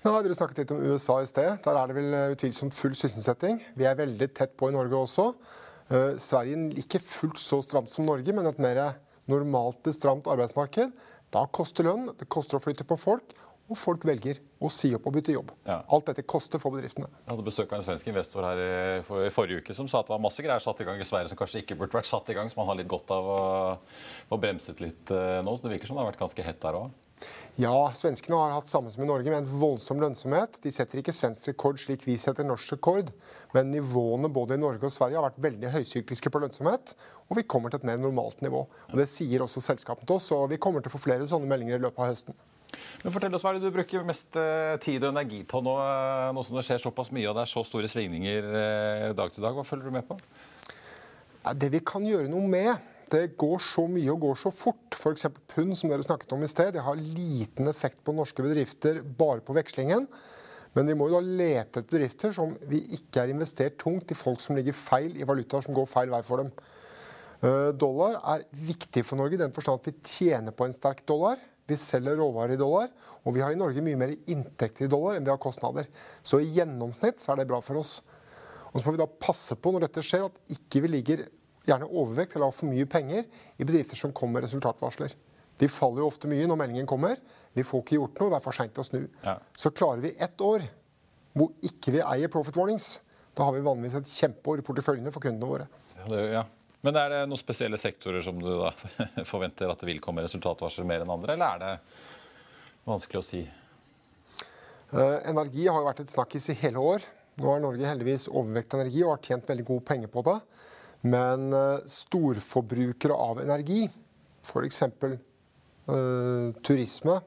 Nå 0.00 0.14
har 0.14 0.24
Dere 0.24 0.38
snakket 0.38 0.62
litt 0.62 0.72
om 0.72 0.80
USA 0.88 1.18
i 1.20 1.28
sted. 1.28 1.50
Der 1.66 1.80
er 1.82 1.90
det 1.90 1.98
vel 1.98 2.16
utvilsomt 2.32 2.76
full 2.76 2.96
sysselsetting. 2.96 3.60
Vi 3.76 3.88
er 3.90 4.00
veldig 4.00 4.30
tett 4.40 4.56
på 4.56 4.70
i 4.70 4.76
Norge 4.76 5.04
også. 5.04 5.28
Uh, 5.90 6.16
Sverige 6.22 6.70
ikke 6.80 7.02
fullt 7.02 7.42
så 7.42 7.60
stramt 7.66 7.92
som 7.92 8.08
Norge, 8.08 8.32
men 8.32 8.48
et 8.48 8.62
mer 8.62 8.80
normalt 9.30 9.92
stramt 9.92 10.30
arbeidsmarked. 10.32 10.96
Da 11.30 11.44
koster 11.52 11.86
lønn, 11.86 12.08
det 12.18 12.26
koster 12.32 12.56
å 12.58 12.62
flytte 12.62 12.88
på 12.88 12.96
folk, 12.98 13.36
og 13.70 13.78
folk 13.78 14.04
velger 14.08 14.40
å 14.60 14.68
si 14.72 14.90
opp 14.96 15.06
og 15.06 15.14
bytte 15.14 15.34
jobb. 15.34 15.52
Ja. 15.68 15.78
Alt 15.94 16.10
dette 16.10 16.26
koster 16.28 16.62
for 16.62 16.74
bedriftene. 16.74 17.08
Jeg 17.22 17.30
hadde 17.32 17.46
besøk 17.46 17.70
av 17.70 17.78
en 17.78 17.86
svensk 17.86 18.10
investor 18.10 18.46
her 18.48 18.62
i, 18.62 18.72
for, 19.06 19.22
i 19.24 19.34
forrige 19.34 19.62
uke 19.62 19.76
som 19.76 19.88
sa 19.90 20.02
at 20.02 20.10
det 20.10 20.16
var 20.16 20.24
masse 20.24 20.42
greier 20.44 20.64
satt 20.64 20.82
i 20.82 20.88
gang 20.88 20.98
i 21.00 21.06
Sverige 21.06 21.30
som 21.30 21.38
kanskje 21.38 21.62
ikke 21.62 21.78
burde 21.78 22.00
vært 22.00 22.10
satt 22.10 22.32
i 22.32 22.36
gang, 22.36 22.50
som 22.50 22.64
man 22.64 22.72
har 22.72 22.80
litt 22.80 22.90
godt 22.90 23.14
av 23.14 23.30
å 23.30 23.38
få 24.32 24.40
bremset 24.42 24.82
litt 24.82 25.14
uh, 25.14 25.38
nå. 25.46 25.54
Så 25.54 25.68
det 25.68 25.76
virker 25.76 25.90
som 25.90 25.96
det 25.96 26.04
har 26.04 26.10
vært 26.10 26.24
ganske 26.24 26.50
hett 26.50 26.60
der 26.64 26.82
òg. 26.82 26.90
Ja, 27.60 27.90
svenskene 27.96 28.38
har 28.40 28.54
hatt 28.54 28.70
samme 28.70 28.90
som 28.92 29.02
i 29.04 29.08
Norge, 29.08 29.28
med 29.28 29.42
en 29.42 29.60
voldsom 29.60 30.00
lønnsomhet. 30.00 30.56
De 30.64 30.72
setter 30.72 31.02
ikke 31.02 31.12
svensk 31.14 31.50
rekord 31.50 31.80
slik 31.82 32.06
vi 32.08 32.16
setter 32.20 32.46
norsk 32.46 32.76
rekord, 32.76 33.10
men 33.52 33.72
nivåene 33.74 34.30
både 34.32 34.56
i 34.56 34.62
Norge 34.62 34.88
og 34.88 34.94
Sverige 34.94 35.20
har 35.20 35.26
vært 35.28 35.42
veldig 35.44 35.72
høysykliske 35.74 36.32
på 36.32 36.40
lønnsomhet, 36.40 36.94
og 37.28 37.36
vi 37.36 37.44
kommer 37.44 37.72
til 37.72 37.82
et 37.82 37.88
mer 37.90 38.00
normalt 38.00 38.40
nivå. 38.44 38.64
Og 38.64 38.96
Det 38.96 39.08
sier 39.10 39.44
også 39.44 39.62
selskapene 39.64 40.08
til 40.08 40.16
oss, 40.16 40.30
og 40.36 40.48
vi 40.54 40.60
kommer 40.62 40.80
til 40.80 40.92
å 40.92 40.96
få 40.96 41.04
flere 41.04 41.28
sånne 41.28 41.50
meldinger 41.50 41.76
i 41.76 41.84
løpet 41.84 42.00
av 42.00 42.14
høsten. 42.14 42.40
Men 43.02 43.14
fortell 43.14 43.34
oss, 43.34 43.44
Hva 43.44 43.54
er 43.54 43.58
det 43.58 43.70
du 43.70 43.74
bruker 43.74 44.06
mest 44.06 44.36
eh, 44.38 44.76
tid 44.82 45.02
og 45.04 45.14
energi 45.14 45.40
på 45.48 45.62
nå, 45.64 45.74
eh, 45.80 46.30
nå 46.36 46.44
som 46.46 46.58
det 46.58 46.66
skjer 46.66 46.82
såpass 46.82 47.12
mye 47.16 47.28
og 47.30 47.36
det 47.38 47.46
er 47.46 47.52
så 47.52 47.64
store 47.66 47.90
svingninger 47.90 48.48
eh, 48.60 49.04
dag 49.16 49.32
til 49.32 49.44
dag? 49.46 49.56
Hva 49.56 49.66
følger 49.66 49.88
du 49.88 49.96
med 49.96 50.06
på? 50.08 50.18
Det 51.56 51.70
vi 51.72 51.80
kan 51.86 52.04
gjøre 52.04 52.28
noe 52.28 52.50
med, 52.52 52.90
det 53.10 53.32
går 53.40 53.62
så 53.64 53.86
mye 53.90 54.10
og 54.12 54.20
går 54.26 54.36
så 54.38 54.52
fort. 54.54 54.94
F.eks. 54.94 55.26
pund, 55.50 55.72
som 55.78 55.90
dere 55.90 56.04
snakket 56.04 56.34
om 56.36 56.44
i 56.44 56.50
sted. 56.50 56.74
Det 56.76 56.84
har 56.84 57.00
liten 57.00 57.70
effekt 57.70 58.04
på 58.06 58.14
norske 58.14 58.44
bedrifter 58.44 59.00
bare 59.02 59.42
på 59.42 59.56
vekslingen. 59.56 60.04
Men 60.76 60.86
vi 60.86 60.94
må 60.94 61.08
jo 61.08 61.16
da 61.16 61.24
lete 61.24 61.80
etter 61.80 61.88
bedrifter 61.88 62.34
som 62.36 62.52
vi 62.70 62.84
ikke 62.94 63.24
er 63.24 63.32
investert 63.32 63.80
tungt 63.80 64.12
i 64.12 64.18
folk 64.18 64.38
som 64.44 64.54
ligger 64.54 64.76
feil 64.76 65.16
i 65.18 65.26
valutaer 65.26 65.64
som 65.66 65.74
går 65.74 65.88
feil 65.90 66.12
vei 66.12 66.20
for 66.22 66.44
dem. 66.44 66.52
Dollar 67.80 68.20
er 68.36 68.44
viktig 68.52 69.02
for 69.08 69.18
Norge 69.18 69.34
i 69.34 69.40
den 69.40 69.54
forstand 69.56 69.80
at 69.80 69.88
vi 69.88 69.96
tjener 70.04 70.54
på 70.54 70.68
en 70.68 70.76
sterk 70.76 71.00
dollar. 71.08 71.40
Vi 71.70 71.78
selger 71.78 72.18
råvarer 72.18 72.56
i 72.56 72.60
dollar, 72.60 72.90
og 73.22 73.34
vi 73.36 73.42
har 73.44 73.54
i 73.54 73.58
Norge 73.58 73.82
mye 73.84 73.98
mer 73.98 74.14
inntekter 74.30 74.88
i 74.88 74.90
dollar 74.90 75.16
enn 75.16 75.26
vi 75.26 75.32
har 75.32 75.40
kostnader. 75.42 75.86
Så 76.22 76.42
i 76.42 76.50
gjennomsnitt 76.56 77.22
så 77.22 77.32
er 77.32 77.40
det 77.40 77.50
bra 77.50 77.60
for 77.62 77.78
oss. 77.78 78.00
Og 78.70 78.80
så 78.80 78.86
må 78.86 78.94
vi 78.96 79.02
da 79.02 79.08
passe 79.10 79.56
på 79.58 79.72
når 79.74 79.86
dette 79.86 80.04
skjer, 80.06 80.26
at 80.26 80.54
ikke 80.54 80.82
vi 80.84 80.92
ligger 80.96 81.24
gjerne 81.68 81.88
overvekt 81.90 82.36
eller 82.36 82.50
har 82.50 82.56
for 82.56 82.70
mye 82.70 82.88
penger 82.90 83.26
i 83.60 83.66
bedrifter 83.66 83.98
som 83.98 84.14
kommer 84.16 84.38
med 84.40 84.48
resultatvarsler. 84.48 85.14
De 85.60 85.68
faller 85.68 86.00
jo 86.00 86.08
ofte 86.08 86.28
mye 86.30 86.46
når 86.48 86.58
meldingen 86.62 86.88
kommer. 86.88 87.18
Vi 87.56 87.64
får 87.66 87.82
ikke 87.84 87.98
gjort 87.98 88.22
noe, 88.22 88.32
det 88.32 88.38
er 88.38 88.44
for 88.46 88.56
seint 88.56 88.80
å 88.80 88.86
snu. 88.86 89.02
Ja. 89.24 89.36
Så 89.52 89.74
klarer 89.76 90.02
vi 90.06 90.14
ett 90.16 90.40
år 90.44 90.64
hvor 91.36 91.52
ikke 91.66 91.94
vi 91.94 92.00
eier 92.02 92.32
profit 92.32 92.56
warnings, 92.58 92.96
da 93.36 93.46
har 93.46 93.54
vi 93.54 93.62
vanligvis 93.62 94.00
et 94.00 94.14
kjempeår 94.18 94.62
i 94.62 94.64
porteføljene 94.66 95.12
for 95.14 95.22
kundene 95.22 95.50
våre. 95.50 95.68
Ja, 96.00 96.06
det, 96.10 96.22
ja. 96.32 96.46
Men 96.86 96.96
er 96.96 97.12
det 97.12 97.20
noen 97.28 97.40
spesielle 97.40 97.78
sektorer 97.80 98.24
som 98.24 98.38
du 98.40 98.48
da 98.48 98.70
forventer 99.30 99.68
at 99.68 99.82
det 99.82 99.88
vil 99.90 100.00
komme 100.02 100.24
resultatvarsler 100.24 100.88
mer 100.88 101.04
enn 101.04 101.12
andre, 101.12 101.36
eller 101.36 101.56
er 101.56 101.64
det 101.64 101.72
vanskelig 102.88 103.20
å 103.20 103.26
si? 103.26 103.42
Uh, 104.90 105.20
energi 105.28 105.68
har 105.68 105.78
jo 105.78 105.86
vært 105.86 106.02
et 106.02 106.12
snakkis 106.12 106.50
i 106.50 106.58
hele 106.62 106.82
år. 106.82 107.04
Nå 107.40 107.52
er 107.52 107.62
Norge 107.62 107.88
heldigvis 107.88 108.30
overvekt 108.32 108.74
energi 108.78 109.04
og 109.04 109.14
har 109.14 109.24
tjent 109.28 109.52
veldig 109.52 109.66
gode 109.68 109.86
penger 109.86 110.10
på 110.12 110.24
det. 110.26 110.38
Men 111.06 111.52
uh, 111.54 111.84
storforbrukere 111.88 113.16
av 113.16 113.42
energi, 113.44 113.84
f.eks. 114.44 114.82
Uh, 115.90 116.50
turisme, 116.64 117.20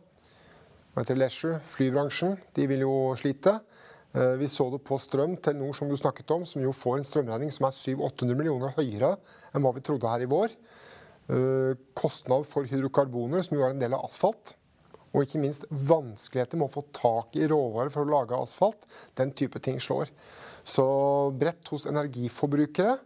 leisure, 0.94 1.62
flybransjen, 1.72 2.36
de 2.58 2.68
vil 2.70 2.86
jo 2.86 2.98
slite. 3.20 3.58
Uh, 4.14 4.36
vi 4.38 4.48
så 4.52 4.68
det 4.70 4.84
på 4.86 5.00
strøm 5.02 5.36
til 5.42 5.58
nord, 5.58 5.74
som 5.78 5.90
du 5.90 5.98
snakket 5.98 6.32
om, 6.36 6.44
som 6.46 6.62
jo 6.62 6.74
får 6.76 7.00
en 7.00 7.08
strømregning 7.08 7.54
som 7.54 7.66
er 7.66 7.78
700-800 7.78 8.38
millioner 8.38 8.76
høyere 8.78 9.16
enn 9.50 9.64
hva 9.66 9.72
vi 9.74 9.82
trodde 9.86 10.10
her 10.10 10.26
i 10.26 10.30
vår. 10.30 10.54
Uh, 11.32 11.74
kostnad 11.98 12.46
for 12.46 12.70
hydrokarboner, 12.70 13.42
som 13.46 13.58
jo 13.58 13.66
er 13.66 13.74
en 13.74 13.82
del 13.82 13.96
av 13.98 14.06
asfalt. 14.06 14.54
Og 15.14 15.26
ikke 15.26 15.42
minst 15.42 15.66
vanskeligheter 15.70 16.58
med 16.62 16.70
å 16.70 16.74
få 16.74 16.84
tak 16.94 17.38
i 17.38 17.48
råvarer 17.50 17.94
for 17.94 18.06
å 18.06 18.14
lage 18.14 18.38
asfalt. 18.38 18.86
Den 19.18 19.34
type 19.34 19.62
ting 19.62 19.82
slår. 19.82 20.12
Så 20.66 20.86
bredt 21.38 21.70
hos 21.74 21.88
energiforbrukere, 21.90 23.00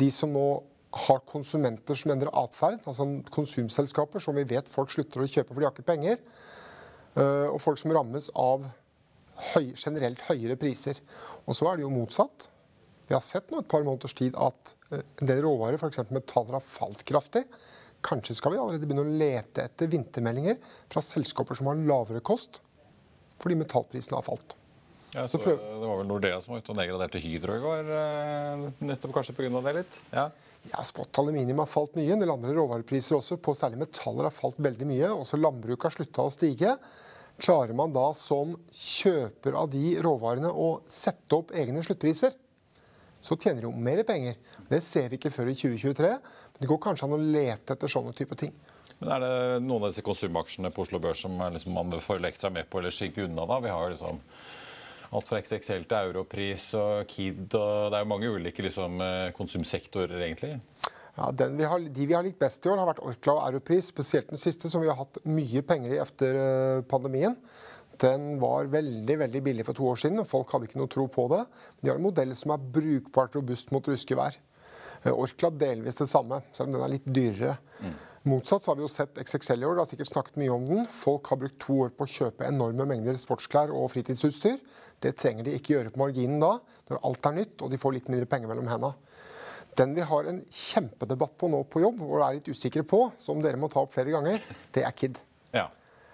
de 0.00 0.08
som 0.14 0.32
nå 0.32 0.46
har 0.90 1.22
konsumenter 1.28 1.98
som 1.98 2.12
endrer 2.12 2.32
atferd, 2.34 2.80
altså 2.88 3.06
konsumselskaper 3.32 4.22
som 4.22 4.36
vi 4.36 4.46
vet 4.48 4.68
folk 4.70 4.90
slutter 4.92 5.22
å 5.22 5.28
kjøpe 5.28 5.52
for 5.52 5.62
de 5.62 5.68
har 5.68 5.74
ikke 5.74 5.86
penger, 5.86 6.18
og 7.14 7.58
folk 7.62 7.78
som 7.78 7.92
rammes 7.94 8.30
av 8.38 8.64
høy, 9.54 9.72
generelt 9.74 10.22
høyere 10.28 10.56
priser. 10.60 11.00
Og 11.46 11.56
så 11.56 11.70
er 11.70 11.78
det 11.78 11.86
jo 11.86 11.92
motsatt. 11.92 12.48
Vi 13.10 13.16
har 13.16 13.24
sett 13.24 13.50
nå 13.50 13.58
et 13.60 13.70
par 13.70 13.82
måneders 13.86 14.14
tid 14.14 14.36
at 14.38 14.74
en 14.94 15.26
del 15.26 15.42
råvarer, 15.42 15.78
f.eks. 15.80 16.04
metaller, 16.14 16.56
har 16.58 16.64
falt 16.64 17.02
kraftig. 17.08 17.44
Kanskje 18.06 18.36
skal 18.38 18.54
vi 18.54 18.60
allerede 18.60 18.86
begynne 18.86 19.04
å 19.04 19.18
lete 19.20 19.64
etter 19.66 19.90
vintermeldinger 19.90 20.60
fra 20.90 21.02
selskaper 21.04 21.58
som 21.58 21.68
har 21.68 21.80
lavere 21.90 22.22
kost, 22.24 22.62
fordi 23.42 23.58
metallprisene 23.60 24.20
har 24.20 24.26
falt. 24.26 24.54
Ja, 25.16 25.26
så 25.26 25.40
Det 25.42 25.56
var 25.58 25.98
vel 25.98 26.06
Nordea 26.06 26.38
som 26.40 26.54
var 26.54 26.62
ute 26.62 26.70
og 26.70 26.78
nedgraderte 26.78 27.18
Hydro 27.18 27.56
i 27.56 27.64
går, 27.64 27.90
nettopp 28.78 29.16
kanskje 29.16 29.34
pga. 29.34 29.62
det 29.66 29.74
litt? 29.80 29.98
Ja. 30.14 30.30
Ja, 30.68 30.82
Spot 30.84 31.18
aluminium 31.18 31.62
har 31.62 31.68
falt 31.70 31.94
mye. 31.96 32.12
En 32.12 32.20
del 32.20 32.30
andre 32.30 32.52
råvarepriser 32.54 33.16
også, 33.16 33.38
på 33.40 33.54
særlig 33.56 33.80
metaller, 33.80 34.28
har 34.28 34.34
falt 34.34 34.58
veldig 34.60 34.86
mye. 34.86 35.08
Også 35.14 35.40
landbruket 35.40 35.88
har 35.88 35.94
slutta 35.96 36.26
å 36.26 36.32
stige. 36.34 36.74
Klarer 37.40 37.72
man 37.76 37.92
da 37.94 38.10
som 38.16 38.52
kjøper 38.74 39.56
av 39.56 39.70
de 39.72 39.94
råvarene 40.04 40.50
å 40.52 40.82
sette 40.92 41.38
opp 41.38 41.54
egne 41.56 41.82
sluttpriser, 41.84 42.34
så 43.20 43.36
tjener 43.36 43.62
de 43.62 43.68
jo 43.68 43.72
mer 43.76 44.02
penger. 44.08 44.36
Det 44.68 44.80
ser 44.84 45.08
vi 45.08 45.18
ikke 45.20 45.32
før 45.32 45.50
i 45.52 45.56
2023. 45.56 46.10
Men 46.20 46.62
det 46.62 46.68
går 46.70 46.80
kanskje 46.84 47.08
an 47.08 47.16
å 47.16 47.20
lete 47.20 47.76
etter 47.76 47.92
sånne 47.92 48.14
type 48.16 48.36
ting. 48.40 48.52
Men 49.00 49.12
Er 49.16 49.24
det 49.24 49.64
noen 49.64 49.86
av 49.86 49.92
disse 49.92 50.04
konsumaksjene 50.04 50.72
på 50.72 50.84
Oslo 50.84 51.00
Børs 51.00 51.22
som 51.24 51.36
liksom 51.52 51.76
man 51.76 51.92
bør 51.92 52.04
følge 52.04 52.28
ekstra 52.28 52.50
med 52.52 52.68
på 52.68 52.80
eller 52.80 52.92
skygge 52.92 53.24
unna? 53.24 53.46
da? 53.48 53.60
Vi 53.64 53.72
har 53.72 53.92
liksom 53.92 54.20
alt 55.10 55.28
fra 55.28 55.40
XXL 55.40 55.86
til 55.88 56.10
Europris 56.12 56.66
og 56.78 57.08
Kid. 57.08 57.54
og 57.54 57.90
Det 57.90 57.98
er 57.98 58.04
jo 58.04 58.12
mange 58.12 58.28
ulike 58.28 58.64
liksom, 58.64 59.00
konsumsektorer, 59.36 60.20
egentlig. 60.20 60.60
Ja, 61.16 61.30
vi 61.32 61.64
har, 61.64 61.80
De 61.80 62.06
vi 62.06 62.14
har 62.14 62.24
likt 62.24 62.38
best 62.40 62.64
i 62.66 62.70
år, 62.70 62.78
har 62.80 62.90
vært 62.92 63.02
Orkla 63.04 63.36
og 63.38 63.48
Europris, 63.48 63.90
spesielt 63.90 64.30
den 64.30 64.40
siste, 64.40 64.70
som 64.70 64.82
vi 64.82 64.88
har 64.90 64.98
hatt 65.00 65.20
mye 65.28 65.62
penger 65.66 65.96
i 65.96 66.00
etter 66.02 66.40
pandemien. 66.90 67.36
Den 68.00 68.38
var 68.40 68.70
veldig 68.72 69.16
veldig 69.24 69.42
billig 69.44 69.66
for 69.68 69.76
to 69.76 69.88
år 69.90 69.98
siden, 70.00 70.22
og 70.22 70.28
folk 70.28 70.52
hadde 70.54 70.70
ikke 70.70 70.80
noe 70.80 70.92
tro 70.92 71.04
på 71.12 71.26
det. 71.32 71.42
De 71.80 71.90
har 71.90 71.98
en 72.00 72.06
modell 72.06 72.32
som 72.38 72.54
er 72.54 72.70
brukbart 72.76 73.36
robust 73.36 73.74
mot 73.74 73.90
ruske 73.90 74.16
vær. 74.16 74.38
Orkla 75.10 75.50
delvis 75.56 75.96
det 76.00 76.08
samme, 76.08 76.42
selv 76.52 76.68
om 76.68 76.76
den 76.76 76.84
er 76.84 76.94
litt 76.94 77.08
dyrere. 77.08 77.56
Mm. 77.80 77.98
Motsatt 78.28 78.60
så 78.60 78.70
har 78.70 78.76
vi 78.76 78.84
jo 78.84 78.90
sett 78.92 79.16
XXL 79.16 79.62
i 79.62 79.64
år, 79.64 79.78
det 79.78 79.84
har 79.84 79.88
sikkert 79.88 80.10
snakket 80.10 80.34
mye 80.42 80.52
om 80.52 80.64
den. 80.68 80.82
Folk 80.92 81.30
har 81.32 81.40
brukt 81.40 81.56
to 81.62 81.78
år 81.86 81.92
på 81.96 82.04
å 82.04 82.12
kjøpe 82.14 82.44
enorme 82.44 82.84
mengder 82.88 83.16
sportsklær 83.20 83.72
og 83.72 83.88
fritidsutstyr. 83.94 84.58
Det 85.00 85.14
trenger 85.16 85.46
de 85.46 85.54
ikke 85.56 85.72
gjøre 85.72 85.92
på 85.94 86.02
marginen 86.02 86.42
da, 86.42 86.58
når 86.90 87.00
alt 87.08 87.28
er 87.30 87.38
nytt 87.38 87.64
og 87.64 87.72
de 87.72 87.80
får 87.80 87.96
litt 87.96 88.10
mindre 88.12 88.28
penger 88.28 88.52
mellom 88.52 88.68
hendene. 88.68 88.92
Den 89.80 89.94
vi 89.96 90.04
har 90.04 90.26
en 90.28 90.42
kjempedebatt 90.52 91.38
på 91.40 91.48
nå 91.48 91.62
på 91.72 91.80
jobb, 91.80 92.02
og 92.04 92.20
er 92.20 92.36
litt 92.36 92.50
usikre 92.52 92.84
på, 92.84 93.06
som 93.20 93.40
dere 93.40 93.56
må 93.60 93.70
ta 93.72 93.80
opp 93.80 93.94
flere 93.94 94.12
ganger, 94.12 94.42
det 94.74 94.84
er 94.84 94.92
Kid. 94.92 95.20
Ja. 95.56 95.70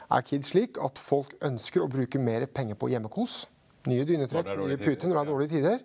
Er 0.07 0.23
Kid 0.23 0.47
slik 0.47 0.79
at 0.79 1.01
folk 1.03 1.35
ønsker 1.45 1.83
å 1.83 1.91
bruke 1.91 2.21
mer 2.23 2.47
penger 2.47 2.79
på 2.79 2.93
hjemmekos? 2.93 3.41
Nye 3.91 4.07
dynetrekk, 4.07 4.53
nye 4.61 4.79
puter 4.79 5.11
når 5.11 5.17
det 5.19 5.23
er 5.25 5.33
dårlige 5.33 5.55
tider? 5.57 5.83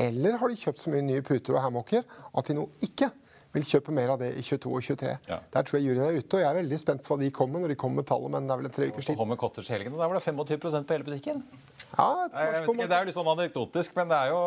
Eller 0.00 0.38
har 0.40 0.48
de 0.48 0.56
kjøpt 0.56 0.80
så 0.80 0.92
mye 0.92 1.04
nye 1.04 1.24
puter 1.24 1.58
og 1.58 1.66
hammocker 1.66 2.06
at 2.08 2.48
de 2.48 2.56
nå 2.56 2.64
ikke 2.86 3.10
vil 3.52 3.66
kjøpe 3.68 3.92
mer 3.94 4.14
av 4.14 4.20
det 4.22 4.30
i 4.38 4.42
22 4.44 4.70
og 4.72 4.86
23. 4.86 5.12
Ja. 5.28 5.38
Der 5.54 5.66
tror 5.68 5.78
jeg 5.78 5.86
juryen 5.90 6.06
er 6.06 6.16
ute, 6.16 6.38
og 6.38 6.42
jeg 6.42 6.48
er 6.48 6.58
veldig 6.60 6.78
spent 6.80 7.04
på 7.04 7.12
hva 7.12 7.20
de 7.20 7.30
kommer 7.34 7.62
når 7.62 7.74
de 7.74 7.78
kommer 7.82 8.00
med 8.00 8.08
tallet. 8.08 8.32
men 8.32 8.48
det 8.48 8.54
er 8.54 8.62
vel 8.62 8.70
en 8.70 8.74
tre 8.78 8.88
ukers 8.88 9.10
tid. 9.10 9.18
Kommer 9.20 9.40
Cottage 9.40 9.74
helgen, 9.74 9.92
og 9.92 10.00
der 10.00 10.12
var 10.12 10.18
det 10.18 10.24
25% 10.24 10.88
på 10.88 10.96
hele 10.96 11.08
butikken. 11.08 11.44
Ja, 11.92 12.08
ikke, 12.30 12.76
Det 12.80 12.96
er 12.96 13.02
jo 13.02 13.08
litt 13.10 13.18
sånn 13.18 13.32
anekdotisk, 13.34 13.96
men 13.98 14.08
det 14.08 14.18
er 14.18 14.32
jo, 14.32 14.42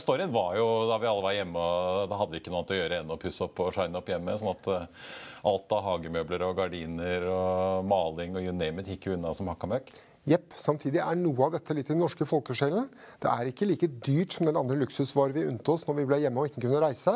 storyen 0.00 0.32
var 0.32 0.56
jo 0.56 0.68
da 0.88 0.96
vi 1.02 1.10
alle 1.10 1.24
var 1.26 1.36
hjemme 1.36 1.64
og 1.68 2.08
da 2.08 2.20
hadde 2.22 2.32
vi 2.32 2.40
ikke 2.40 2.52
noe 2.54 2.62
annet 2.62 2.76
å 2.76 2.78
gjøre 2.78 3.00
enn 3.02 3.12
å 3.12 3.20
pusse 3.20 3.44
opp 3.44 3.60
og 3.60 3.74
shine 3.76 4.00
opp 4.00 4.08
hjemme. 4.08 4.38
sånn 4.40 4.54
at 4.54 4.70
alt 5.48 5.72
av 5.76 5.84
hagemøbler 5.84 6.44
og 6.48 6.56
gardiner 6.58 7.26
og 7.30 7.86
maling 7.88 8.36
og 8.38 8.44
you 8.44 8.52
name 8.52 8.80
it 8.82 8.94
gikk 8.94 9.10
jo 9.10 9.18
unna 9.18 9.34
som 9.36 9.50
hakka 9.52 9.68
møkk. 9.70 9.92
Jepp. 10.28 10.52
Samtidig 10.60 11.00
er 11.00 11.16
noe 11.16 11.46
av 11.46 11.54
dette 11.56 11.76
litt 11.76 11.88
i 11.88 11.94
den 11.94 12.02
norske 12.02 12.26
folkesjelen. 12.28 12.88
Det 13.22 13.30
er 13.30 13.48
ikke 13.48 13.68
like 13.68 13.88
dyrt 14.04 14.34
som 14.36 14.48
den 14.48 14.58
andre 14.60 14.76
luksusvarer 14.82 15.36
vi 15.36 15.46
unnte 15.48 15.72
oss 15.72 15.86
når 15.88 16.00
vi 16.00 16.08
ble 16.10 16.18
hjemme 16.24 16.42
og 16.42 16.50
ikke 16.50 16.66
kunne 16.66 16.82
reise. 16.84 17.14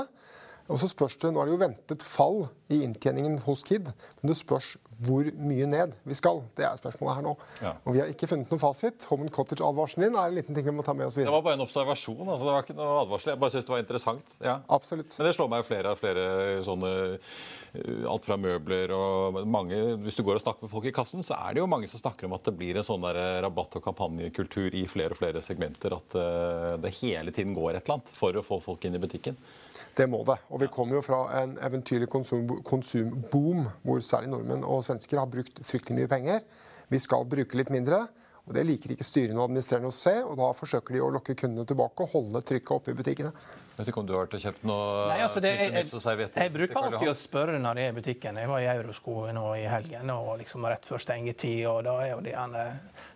Og 0.71 0.78
så 0.81 0.88
spørs 0.90 1.19
det, 1.21 1.33
Nå 1.33 1.42
er 1.42 1.49
det 1.49 1.57
jo 1.57 1.62
ventet 1.62 2.07
fall 2.07 2.40
i 2.73 2.83
inntjeningen 2.87 3.40
hos 3.47 3.64
Kid, 3.66 3.90
men 4.21 4.31
det 4.31 4.38
spørs 4.38 4.76
hvor 5.02 5.26
mye 5.35 5.66
ned 5.66 5.95
vi 6.07 6.14
skal. 6.14 6.42
Det 6.57 6.64
er 6.66 6.78
spørsmålet 6.78 7.19
her 7.19 7.25
nå. 7.26 7.33
Ja. 7.62 7.73
Og 7.83 7.97
Vi 7.97 8.02
har 8.02 8.11
ikke 8.12 8.28
funnet 8.31 8.52
noen 8.52 8.61
fasit. 8.62 9.07
Home 9.11 9.28
Cottage-advarselen 9.35 10.07
din 10.07 10.19
er 10.19 10.31
en 10.31 10.37
liten 10.37 10.54
ting 10.54 10.66
vi 10.69 10.75
må 10.75 10.85
ta 10.87 10.95
med 10.95 11.09
oss 11.09 11.16
videre. 11.19 11.31
Det 11.31 11.35
var 11.35 11.47
bare 11.47 11.59
en 11.59 11.64
observasjon. 11.64 12.23
altså 12.23 12.47
Det 12.47 12.52
var 12.52 12.66
ikke 12.66 12.76
noe 12.78 13.00
advarsel. 13.00 13.33
Jeg 13.33 13.40
bare 13.42 13.54
synes 13.54 13.66
det 13.66 13.75
var 13.75 13.83
interessant. 13.83 14.37
Ja. 14.45 14.57
Absolutt. 14.76 15.16
Men 15.19 15.28
det 15.28 15.35
slår 15.37 15.50
meg 15.50 15.62
jo 15.62 15.69
flere 15.69 15.95
og 15.95 16.00
flere 16.00 16.26
sånne 16.66 16.92
uh, 16.92 18.12
Alt 18.12 18.28
fra 18.28 18.37
møbler 18.37 18.92
og 18.92 19.38
mange 19.49 19.78
Hvis 20.02 20.19
du 20.19 20.23
går 20.26 20.37
og 20.37 20.42
snakker 20.45 20.66
med 20.66 20.73
folk 20.75 20.87
i 20.90 20.95
kassen, 20.95 21.25
så 21.26 21.38
er 21.40 21.57
det 21.57 21.62
jo 21.62 21.71
mange 21.71 21.88
som 21.90 22.02
snakker 22.02 22.28
om 22.28 22.37
at 22.37 22.47
det 22.47 22.54
blir 22.59 22.78
en 22.78 22.87
sånn 22.87 23.02
der 23.02 23.40
rabatt- 23.42 23.78
og 23.81 23.85
kampanjekultur 23.87 24.76
i 24.76 24.85
flere 24.90 25.16
og 25.16 25.21
flere 25.23 25.42
segmenter. 25.42 25.97
At 25.97 26.19
det 26.85 26.95
hele 27.00 27.35
tiden 27.35 27.57
går 27.57 27.75
et 27.75 27.83
eller 27.83 27.99
annet 27.99 28.14
for 28.14 28.37
å 28.37 28.45
få 28.47 28.61
folk 28.62 28.85
inn 28.87 28.99
i 28.99 29.02
butikken. 29.02 29.38
Det 29.96 30.06
må 30.08 30.22
det. 30.25 30.38
Og 30.49 30.62
vi 30.62 30.70
kommer 30.72 30.96
jo 30.96 31.04
fra 31.04 31.20
en 31.42 31.58
eventyrlig 31.61 32.08
konsum, 32.08 32.49
konsumboom, 32.64 33.66
hvor 33.84 34.00
særlig 34.00 34.32
nordmenn 34.32 34.64
og 34.64 34.84
svensker 34.87 35.20
har 35.20 35.28
brukt 35.28 35.61
fryktelig 35.68 35.99
mye 35.99 36.11
penger. 36.11 36.44
Vi 36.88 37.00
skal 37.02 37.28
bruke 37.28 37.58
litt 37.58 37.72
mindre. 37.72 38.06
Og 38.42 38.54
Det 38.56 38.64
liker 38.66 38.94
ikke 38.94 39.06
styrene 39.06 39.38
og 39.38 39.49
administrerende 39.50 39.92
å 39.92 39.94
se, 39.94 40.16
og 40.26 40.34
da 40.40 40.49
forsøker 40.58 40.96
de 40.96 41.02
å 41.04 41.11
lokke 41.14 41.37
kundene 41.38 41.66
tilbake 41.68 42.02
og 42.02 42.16
holde 42.16 42.42
trykket 42.42 42.75
oppe 42.75 42.90
i 42.90 42.96
butikkene. 42.99 43.30
Jeg 43.72 43.78
vet 43.78 43.88
ikke 43.88 44.02
om 44.02 44.08
du 44.08 44.12
har 44.12 44.26
vært 44.26 44.34
og 44.37 44.42
kjøpt 44.42 44.64
noe 44.68 45.04
Nei, 45.08 45.20
altså 45.25 45.40
det, 45.40 45.52
jeg, 45.56 45.70
nytt 45.72 45.94
jeg, 45.94 46.26
jeg 46.37 46.52
bruker 46.52 46.80
alltid 46.82 47.08
å 47.08 47.14
spørre 47.16 47.61
når 47.62 47.78
jeg 47.80 47.88
er 47.88 47.94
i 47.94 47.96
butikken. 47.96 48.40
Jeg 48.42 48.50
var 48.50 48.61
i 48.61 48.68
Eurosko 48.75 49.14
nå 49.32 49.46
i 49.62 49.64
helgen, 49.70 50.12
og 50.12 50.34
liksom 50.42 50.66
rett 50.68 50.84
før 50.90 51.00
stengetid. 51.00 51.62
og 51.70 51.80
Da 51.87 51.94
er 52.02 52.11
jo 52.12 52.20
det 52.26 52.34
gjerne 52.34 52.66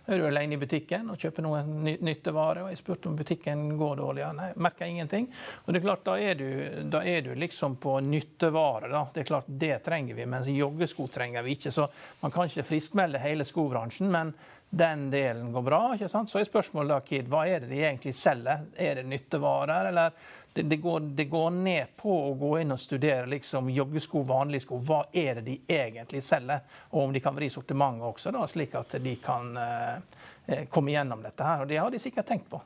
er 0.06 0.20
du 0.22 0.26
alene 0.28 0.54
i 0.54 0.60
butikken 0.62 1.10
og 1.10 1.18
kjøper 1.18 1.42
noen 1.44 1.70
ny, 1.82 1.96
nyttevare. 2.06 2.62
og 2.64 2.70
Jeg 2.72 2.80
spurte 2.80 3.10
om 3.10 3.18
butikken 3.18 3.66
går 3.76 4.00
dårlig. 4.00 4.22
Ja, 4.22 4.32
nei, 4.36 4.48
merker 4.62 4.86
ingenting. 4.88 5.28
Og 5.66 5.74
det 5.74 5.80
er 5.82 5.86
klart, 5.88 6.04
Da 6.06 6.16
er 6.22 6.38
du, 6.38 6.48
da 6.94 7.02
er 7.04 7.26
du 7.26 7.32
liksom 7.34 7.76
på 7.82 7.98
nyttevare. 8.06 8.88
da. 8.88 9.06
Det 9.12 9.24
er 9.24 9.30
klart, 9.34 9.48
det 9.48 9.82
trenger 9.84 10.14
vi, 10.14 10.26
mens 10.30 10.48
joggesko 10.48 11.08
trenger 11.12 11.42
vi 11.42 11.58
ikke. 11.58 11.74
Så 11.74 11.88
man 12.22 12.32
kan 12.32 12.46
ikke 12.46 12.64
friskmelde 12.64 13.20
hele 13.20 13.44
skobransjen. 13.44 14.08
men 14.10 14.32
den 14.70 15.10
delen 15.10 15.52
går 15.52 15.62
bra. 15.62 15.82
ikke 15.94 16.08
sant? 16.08 16.30
Så 16.30 16.40
er 16.40 16.48
spørsmålet 16.48 16.94
da, 16.94 16.98
Kid, 17.04 17.28
hva 17.32 17.44
er 17.48 17.62
det 17.62 17.70
de 17.70 17.82
egentlig 17.84 18.14
selger? 18.18 18.66
Er 18.76 18.98
det 19.00 19.06
nyttevarer, 19.08 19.90
eller 19.92 20.16
det, 20.56 20.62
det, 20.62 20.76
går, 20.76 21.00
det 21.00 21.24
går 21.24 21.50
ned 21.50 21.96
på 22.00 22.12
å 22.30 22.34
gå 22.40 22.52
inn 22.62 22.72
og 22.72 22.80
studere 22.80 23.28
liksom 23.28 23.70
joggesko, 23.70 24.22
vanlige 24.24 24.64
sko. 24.64 24.80
Hva 24.80 25.02
er 25.12 25.40
det 25.40 25.46
de 25.50 25.56
egentlig 25.78 26.22
selger? 26.24 26.64
Og 26.94 27.02
om 27.04 27.12
de 27.12 27.20
kan 27.20 27.36
vri 27.36 27.50
sortimentet 27.52 28.08
også, 28.08 28.32
da, 28.32 28.46
slik 28.48 28.74
at 28.80 28.96
de 29.04 29.14
kan 29.20 29.52
eh, 29.60 30.64
komme 30.72 30.96
gjennom 30.96 31.22
dette 31.24 31.44
her. 31.44 31.64
Og 31.64 31.70
det 31.70 31.80
har 31.82 31.92
de 31.92 32.00
sikkert 32.00 32.28
tenkt 32.32 32.48
på. 32.50 32.62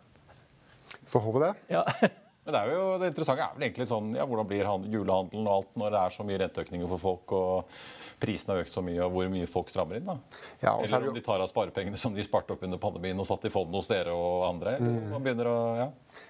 Får 1.11 1.27
håpe 1.27 1.45
det. 1.45 1.55
Ja. 1.75 1.85
Men 2.51 2.57
det, 2.57 2.61
er 2.67 2.75
jo, 2.75 2.85
det 2.99 3.09
interessante 3.13 3.45
er 3.47 3.55
vel 3.55 3.65
egentlig 3.69 3.87
sånn, 3.91 4.13
ja, 4.19 4.25
hvordan 4.27 4.49
blir 4.51 4.67
han- 4.67 4.87
julehandelen 4.91 5.47
og 5.47 5.53
alt 5.55 5.75
når 5.79 5.91
det 5.95 6.01
er 6.01 6.15
så 6.17 6.25
mye 6.27 6.39
renteøkninger 6.43 6.89
for 6.91 6.99
folk 6.99 7.33
og 7.33 7.75
prisene 8.21 8.55
har 8.57 8.65
økt 8.65 8.73
så 8.75 8.83
mye, 8.85 8.99
og 9.07 9.13
hvor 9.15 9.29
mye 9.33 9.47
folk 9.49 9.71
strammer 9.71 9.97
inn? 10.01 10.05
da? 10.11 10.17
Ja, 10.61 10.73
og 10.75 10.83
er 10.83 10.97
Eller 10.97 11.09
om 11.09 11.15
de 11.15 11.23
tar 11.25 11.41
av 11.41 11.49
sparepengene 11.49 11.97
som 11.97 12.15
de 12.15 12.25
sparte 12.27 12.51
opp 12.53 12.63
under 12.67 12.79
pandemien 12.83 13.19
og 13.23 13.27
satt 13.27 13.45
i 13.47 13.53
fond 13.55 13.73
hos 13.73 13.87
dere 13.89 14.11
og 14.13 14.49
andre? 14.51 14.75
eller 14.77 15.09
Man 15.15 15.23
begynner 15.23 15.47
å, 15.47 15.77
ja. 15.79 15.89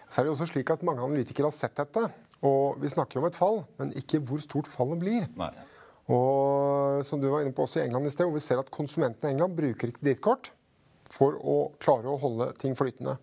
Så 0.08 0.20
er 0.20 0.24
det 0.24 0.30
jo 0.30 0.36
også 0.36 0.52
slik 0.52 0.70
at 0.70 0.82
Mange 0.82 1.00
analytikere 1.02 1.48
har 1.48 1.56
sett 1.56 1.74
dette. 1.74 2.10
Og 2.42 2.78
Vi 2.80 2.88
snakker 2.88 3.14
jo 3.14 3.20
om 3.24 3.26
et 3.26 3.36
fall, 3.36 3.64
men 3.78 3.92
ikke 3.92 4.20
hvor 4.20 4.38
stort 4.40 4.66
fallet 4.68 4.98
blir. 5.00 5.26
Nei. 5.36 5.50
Og 6.10 7.04
som 7.06 7.20
du 7.20 7.28
var 7.30 7.42
inne 7.44 7.54
på 7.54 7.62
også 7.66 7.80
i 7.80 7.84
England 7.86 8.06
i 8.06 8.10
sted, 8.10 8.26
hvor 8.26 8.34
vi 8.34 8.40
ser 8.42 8.58
at 8.58 8.70
konsumentene 8.70 9.30
i 9.30 9.34
England 9.34 9.54
bruker 9.56 9.88
ikke 9.92 10.00
kredittkort 10.02 10.50
for 11.10 11.36
å 11.42 11.72
klare 11.82 12.10
å 12.10 12.18
holde 12.22 12.52
ting 12.58 12.74
flytende. 12.78 13.16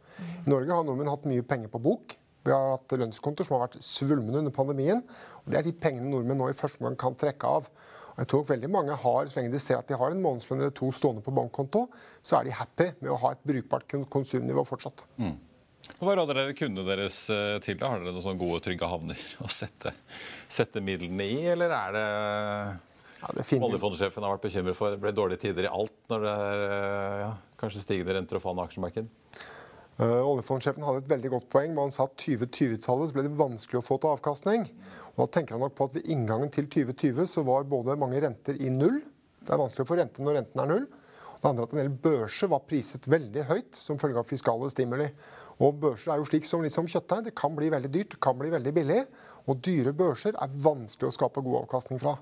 I 0.45 0.49
Norge 0.49 0.71
har 0.75 0.83
nordmenn 0.87 1.09
hatt 1.11 1.27
mye 1.27 1.43
penger 1.47 1.71
på 1.71 1.81
bok. 1.83 2.15
Vi 2.47 2.55
har 2.55 2.73
hatt 2.77 2.97
lønnskontoer 3.01 3.47
som 3.47 3.57
har 3.57 3.65
vært 3.67 3.81
svulmende 3.83 4.41
under 4.41 4.55
pandemien. 4.55 5.03
og 5.43 5.51
Det 5.51 5.59
er 5.59 5.67
de 5.67 5.75
pengene 5.75 6.11
nordmenn 6.11 6.39
nå 6.39 6.49
i 6.51 6.57
første 6.57 6.79
omgang 6.81 6.95
kan 6.99 7.17
trekke 7.19 7.53
av. 7.59 7.67
Og 8.17 8.23
jeg 8.23 8.29
tror 8.31 8.47
veldig 8.49 8.69
mange 8.73 8.95
har, 8.97 9.27
Så 9.27 9.39
lenge 9.39 9.53
de 9.53 9.59
ser 9.61 9.77
at 9.77 9.87
de 9.87 9.97
har 9.99 10.11
en 10.11 10.23
månedslønn 10.23 10.63
eller 10.63 10.73
to 10.73 10.89
stående 10.91 11.21
på 11.21 11.33
bankkonto, 11.35 11.85
så 12.23 12.39
er 12.39 12.47
de 12.47 12.55
happy 12.55 12.87
med 13.01 13.11
å 13.13 13.19
ha 13.21 13.35
et 13.35 13.43
brukbart 13.45 13.85
konsumnivå 14.09 14.63
fortsatt. 14.65 15.05
Hva 16.01 16.15
råder 16.17 16.35
dere 16.35 16.55
kundene 16.57 16.87
deres 16.87 17.19
eh, 17.33 17.59
til? 17.63 17.77
da? 17.79 17.91
Har 17.91 18.01
dere 18.01 18.11
noen 18.11 18.25
sånne 18.25 18.41
gode, 18.41 18.59
trygge 18.65 18.89
havner 18.89 19.21
å 19.45 19.51
sette, 19.51 19.93
sette 20.49 20.81
midlene 20.83 21.27
i, 21.27 21.39
eller 21.53 21.73
er 21.73 21.95
det 21.97 22.07
Ja, 23.17 23.31
Oljefondsjefen 23.65 24.25
har 24.25 24.35
vært 24.35 24.43
bekymret 24.45 24.77
for 24.77 24.93
det 24.93 25.01
ble 25.01 25.13
dårlige 25.15 25.47
tider 25.47 25.65
i 25.65 25.71
alt 25.73 25.95
når 26.11 26.25
det 26.25 26.33
er 26.47 26.65
eh, 26.65 27.21
ja, 27.23 27.31
kanskje 27.61 27.85
stigende 27.85 28.17
renter 28.17 28.37
og 28.37 28.43
fallende 28.43 28.67
aksjemarked? 28.67 29.09
Uh, 29.97 30.21
oljefondsjefen 30.21 30.83
hadde 30.85 31.01
et 31.01 31.09
veldig 31.09 31.31
godt 31.33 31.47
poeng. 31.49 31.73
Han 31.79 31.93
sa 31.93 32.05
at 32.05 32.19
2020-tallet 32.21 33.09
så 33.09 33.15
ble 33.15 33.25
det 33.25 33.37
vanskelig 33.39 33.79
å 33.79 33.85
få 33.85 33.97
til 33.97 34.13
avkastning. 34.13 34.67
Og 35.15 35.23
Da 35.23 35.27
tenker 35.39 35.57
han 35.57 35.63
nok 35.65 35.73
på 35.77 35.87
at 35.89 35.97
ved 35.97 36.09
inngangen 36.13 36.51
til 36.53 36.67
2020 36.69 37.25
så 37.31 37.41
var 37.47 37.65
både 37.69 37.97
mange 37.97 38.21
renter 38.21 38.59
i 38.61 38.69
null. 38.69 38.99
Det 39.41 39.53
er 39.55 39.61
vanskelig 39.63 39.87
å 39.87 39.89
få 39.89 39.97
rente 39.97 40.21
når 40.21 40.41
renten 40.41 40.61
er 40.61 40.69
null. 40.69 40.85
Og 41.37 41.41
det 41.41 41.49
andre 41.49 41.65
at 41.65 41.73
en 41.73 41.79
del 41.81 41.89
børser 42.01 42.49
var 42.49 42.63
priset 42.69 43.09
veldig 43.09 43.43
høyt 43.49 43.77
som 43.77 43.97
følge 44.01 44.21
av 44.21 44.29
fiskale 44.29 44.69
stimuli. 44.73 45.07
Og 45.61 45.79
børser 45.81 46.13
er 46.13 46.21
jo 46.21 46.27
slik 46.29 46.45
som, 46.49 46.61
liksom 46.65 46.89
kjøttdeig. 46.89 47.27
Det 47.29 47.33
kan 47.37 47.55
bli 47.57 47.69
veldig 47.73 47.91
dyrt, 47.93 48.13
det 48.13 48.21
kan 48.21 48.37
bli 48.37 48.49
veldig 48.53 48.73
billig. 48.73 48.99
Og 49.49 49.61
dyre 49.65 49.93
børser 49.97 50.37
er 50.37 50.59
vanskelig 50.65 51.09
å 51.09 51.15
skape 51.17 51.41
god 51.45 51.63
avkastning 51.63 52.01
fra. 52.01 52.13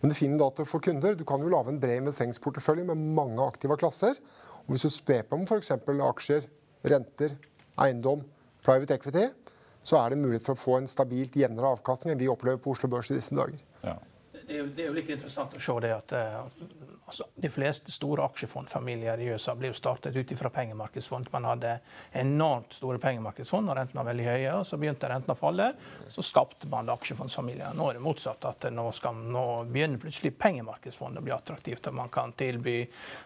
Men 0.00 0.10
det 0.10 0.18
finner 0.18 0.42
da 0.42 0.48
til 0.58 0.66
for 0.66 0.82
kunder, 0.82 1.14
du 1.14 1.22
kan 1.26 1.42
jo 1.42 1.50
lage 1.50 1.70
en 1.70 1.78
bred 1.82 2.02
investeringsportefølje 2.02 2.88
med 2.88 3.06
mange 3.18 3.46
aktive 3.46 3.78
klasser. 3.78 4.18
Og 4.64 4.74
hvis 4.74 4.86
du 4.86 4.94
sper 4.94 5.22
på 5.26 5.38
med 5.38 5.50
f.eks. 5.50 5.70
aksjer, 6.08 6.50
renter, 6.82 7.36
eiendom, 7.82 8.24
private 8.64 8.98
equity, 8.98 9.26
så 9.82 9.98
er 9.98 10.12
det 10.12 10.22
mulighet 10.22 10.46
for 10.46 10.54
å 10.54 10.62
få 10.62 10.78
en 10.78 10.88
stabilt 10.90 11.36
jevnere 11.38 11.74
avkastning 11.76 12.14
enn 12.14 12.22
vi 12.22 12.30
opplever 12.30 12.60
på 12.62 12.74
Oslo 12.74 12.90
Børs 12.92 13.10
i 13.10 13.18
disse 13.18 13.34
dager. 13.34 13.58
Ja. 13.82 13.96
Det 14.32 14.44
er, 14.46 14.58
jo, 14.58 14.66
det 14.74 14.84
er 14.84 14.88
jo 14.90 14.94
litt 14.96 15.10
interessant 15.14 15.54
å 15.54 15.60
se 15.62 15.74
det 15.84 15.92
at 15.94 16.12
eh, 16.18 16.38
altså, 17.12 17.26
de 17.34 17.48
fleste 17.52 17.92
store 17.92 18.24
aksjefondfamilier 18.24 19.20
i 19.20 19.28
USA 19.32 19.54
ble 19.58 19.68
jo 19.68 19.76
startet 19.76 20.16
ut 20.16 20.32
fra 20.38 20.50
pengemarkedsfond. 20.50 21.28
Man 21.32 21.44
hadde 21.44 21.74
enormt 22.16 22.72
store 22.72 23.00
pengemarkedsfond 23.02 23.68
og 23.68 23.76
rentene 23.76 24.00
var 24.00 24.08
veldig 24.08 24.26
høye. 24.28 24.54
og 24.56 24.66
Så 24.66 24.78
begynte 24.80 25.10
rentene 25.10 25.36
å 25.36 25.38
falle. 25.38 25.68
Så 26.12 26.24
skapte 26.24 26.68
man 26.72 26.88
aksjefondfamilier. 26.92 27.76
Nå 27.76 27.90
er 27.90 27.98
det 27.98 28.04
motsatt. 28.04 28.44
at 28.48 28.68
Nå, 28.72 28.86
skal, 28.96 29.20
nå 29.34 29.44
begynner 29.68 30.00
plutselig 30.00 30.32
pengemarkedsfond 30.40 31.20
å 31.20 31.24
bli 31.24 31.34
attraktivt. 31.36 31.86
og 31.90 31.98
Man 32.00 32.12
kan 32.12 32.32
tilby 32.32 32.78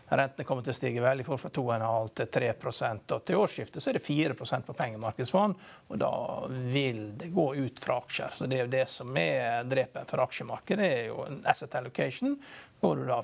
Rentene 0.07 0.47
kommer 0.47 0.63
til 0.63 0.71
å 0.71 0.79
stige 0.79 1.03
veldig 1.03 1.25
fort 1.27 1.43
fra 1.43 1.51
2,5 1.51 2.13
til 2.21 2.29
3% 2.37 3.15
og 3.17 3.25
Til 3.27 3.41
årsskiftet 3.43 3.83
så 3.83 3.91
er 3.91 3.99
det 3.99 4.05
4% 4.07 4.67
på 4.67 4.77
pengemarkedsfond. 4.79 5.57
og 5.89 5.99
Da 5.99 6.13
vil 6.51 7.17
det 7.19 7.33
gå 7.35 7.49
ut 7.55 7.83
fra 7.83 7.99
aksjer. 8.03 8.35
Så 8.35 8.47
Det 8.47 8.59
er 8.59 8.65
jo 8.65 8.77
det 8.77 8.87
som 8.89 9.17
er 9.17 9.65
drepen 9.65 10.07
for 10.07 10.23
aksjemarkedet. 10.23 10.79
det 10.79 10.93
er 10.99 11.07
jo 11.07 11.27
asset 11.45 11.75
allocation, 11.75 12.37
hvor 12.81 12.97
du 12.97 13.07
da 13.09 13.23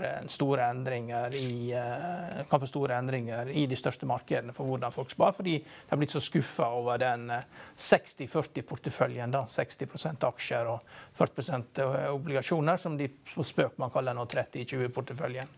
får 0.00 0.06
eh, 0.06 0.26
store 0.26 0.64
endringer 0.70 1.34
i, 1.34 1.72
eh, 1.72 2.46
kan 2.50 2.60
få 2.60 2.66
store 2.66 2.96
endringer 2.98 3.48
i 3.48 3.66
de 3.66 3.76
største 3.76 4.06
markedene 4.06 4.52
for 4.52 4.66
hvordan 4.66 4.92
folk 4.92 5.10
sparer, 5.10 5.32
fordi 5.32 5.58
de 5.58 5.90
har 5.90 5.96
blitt 6.00 6.10
så 6.10 6.20
skuffa 6.20 6.70
over 6.74 6.98
den 6.98 7.30
eh, 7.30 7.44
60-40-porteføljen. 7.76 9.30
da, 9.30 9.46
60% 9.48 10.26
aksjer 10.26 10.66
og 10.66 10.80
40% 11.18 11.82
obligasjoner, 12.10 12.76
som 12.76 12.96
de 12.96 13.08
på 13.08 13.44
spøk 13.44 13.78
man 13.78 13.90
kaller 13.90 14.14
nå 14.14 14.24
30-20-porteføljen. 14.24 15.48